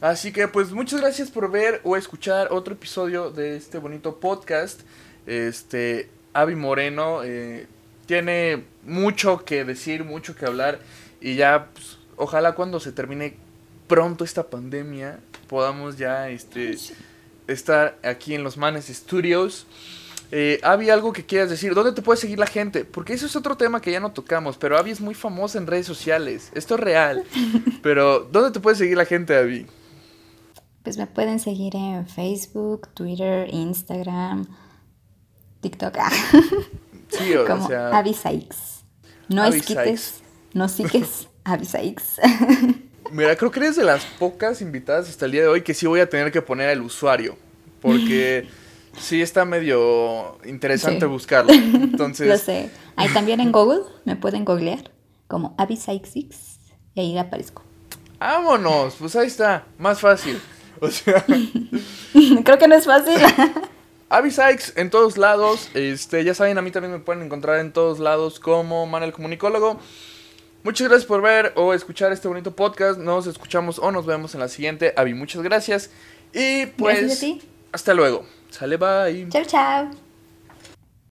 Así 0.00 0.32
que 0.32 0.48
pues 0.48 0.72
muchas 0.72 1.00
gracias 1.00 1.30
por 1.30 1.48
ver 1.52 1.80
o 1.84 1.96
escuchar 1.96 2.48
otro 2.50 2.74
episodio 2.74 3.30
de 3.30 3.54
este 3.56 3.78
bonito 3.78 4.18
podcast. 4.18 4.80
Este, 5.24 6.10
Avi 6.32 6.56
Moreno 6.56 7.22
eh, 7.22 7.68
tiene 8.06 8.64
mucho 8.84 9.44
que 9.44 9.64
decir, 9.64 10.02
mucho 10.02 10.34
que 10.34 10.46
hablar. 10.46 10.80
Y 11.22 11.36
ya, 11.36 11.68
pues, 11.72 11.98
ojalá 12.16 12.54
cuando 12.54 12.80
se 12.80 12.92
termine 12.92 13.36
pronto 13.86 14.24
esta 14.24 14.50
pandemia, 14.50 15.20
podamos 15.48 15.96
ya 15.96 16.28
este, 16.28 16.76
estar 17.46 17.98
aquí 18.02 18.34
en 18.34 18.42
los 18.42 18.56
Manes 18.56 18.86
Studios. 18.88 19.66
Eh, 20.34 20.58
Avi, 20.62 20.88
algo 20.88 21.12
que 21.12 21.26
quieras 21.26 21.50
decir, 21.50 21.74
¿dónde 21.74 21.92
te 21.92 22.00
puede 22.00 22.18
seguir 22.18 22.38
la 22.38 22.46
gente? 22.46 22.86
Porque 22.86 23.12
eso 23.12 23.26
es 23.26 23.36
otro 23.36 23.56
tema 23.56 23.82
que 23.82 23.92
ya 23.92 24.00
no 24.00 24.12
tocamos, 24.12 24.56
pero 24.56 24.78
Avi 24.78 24.90
es 24.90 25.00
muy 25.00 25.14
famosa 25.14 25.58
en 25.58 25.66
redes 25.66 25.86
sociales, 25.86 26.50
esto 26.54 26.76
es 26.76 26.80
real. 26.80 27.24
Pero, 27.82 28.20
¿dónde 28.20 28.50
te 28.52 28.60
puede 28.60 28.76
seguir 28.76 28.96
la 28.96 29.04
gente, 29.04 29.36
Avi? 29.36 29.66
Pues 30.82 30.96
me 30.96 31.06
pueden 31.06 31.38
seguir 31.38 31.76
en 31.76 32.06
Facebook, 32.06 32.88
Twitter, 32.94 33.52
Instagram, 33.52 34.46
TikTok. 35.60 35.96
Ah. 35.98 36.10
Sí, 37.12 37.34
o 37.34 37.46
Como 37.46 37.68
sea... 37.68 37.90
Avisaix. 37.90 38.84
No 39.28 39.44
esquites, 39.44 40.22
no 40.54 40.68
siques, 40.68 41.28
Avisaix. 41.44 42.20
Mira, 43.10 43.36
creo 43.36 43.50
que 43.50 43.60
eres 43.60 43.76
de 43.76 43.84
las 43.84 44.04
pocas 44.04 44.62
invitadas 44.62 45.08
hasta 45.08 45.26
el 45.26 45.32
día 45.32 45.42
de 45.42 45.48
hoy 45.48 45.62
que 45.62 45.74
sí 45.74 45.86
voy 45.86 46.00
a 46.00 46.08
tener 46.08 46.32
que 46.32 46.40
poner 46.40 46.70
el 46.70 46.80
usuario. 46.80 47.36
Porque 47.80 48.46
sí 48.98 49.20
está 49.20 49.44
medio 49.44 50.38
interesante 50.44 51.04
buscarlo. 51.06 51.52
Entonces... 51.54 52.28
Lo 52.28 52.38
sé. 52.38 52.70
Ahí 52.96 53.08
también 53.12 53.40
en 53.40 53.52
Google 53.52 53.82
me 54.04 54.16
pueden 54.16 54.44
googlear 54.44 54.90
como 55.28 55.54
Avisaix 55.58 56.14
y 56.14 57.00
ahí 57.00 57.18
aparezco. 57.18 57.62
Vámonos, 58.18 58.94
pues 58.98 59.16
ahí 59.16 59.26
está, 59.26 59.66
más 59.78 60.00
fácil. 60.00 60.40
O 60.80 60.88
sea... 60.88 61.24
Creo 62.44 62.58
que 62.58 62.68
no 62.68 62.74
es 62.74 62.84
fácil. 62.84 63.18
Sykes 64.30 64.74
en 64.76 64.90
todos 64.90 65.16
lados. 65.16 65.70
Este, 65.74 66.22
ya 66.22 66.34
saben, 66.34 66.58
a 66.58 66.62
mí 66.62 66.70
también 66.70 66.92
me 66.92 66.98
pueden 66.98 67.22
encontrar 67.22 67.60
en 67.60 67.72
todos 67.72 67.98
lados 67.98 68.38
como 68.38 68.86
Manuel 68.86 69.12
Comunicólogo. 69.12 69.80
Muchas 70.64 70.88
gracias 70.88 71.06
por 71.06 71.22
ver 71.22 71.52
o 71.56 71.74
escuchar 71.74 72.12
este 72.12 72.28
bonito 72.28 72.54
podcast. 72.54 72.98
Nos 72.98 73.26
escuchamos 73.26 73.78
o 73.78 73.90
nos 73.90 74.06
vemos 74.06 74.34
en 74.34 74.40
la 74.40 74.48
siguiente. 74.48 74.94
Avi, 74.96 75.12
muchas 75.14 75.42
gracias. 75.42 75.90
Y 76.32 76.66
pues, 76.66 77.24
hasta 77.72 77.94
luego. 77.94 78.24
Sale, 78.50 78.76
bye. 78.76 79.28
Chao, 79.30 79.44
chao. 79.44 80.11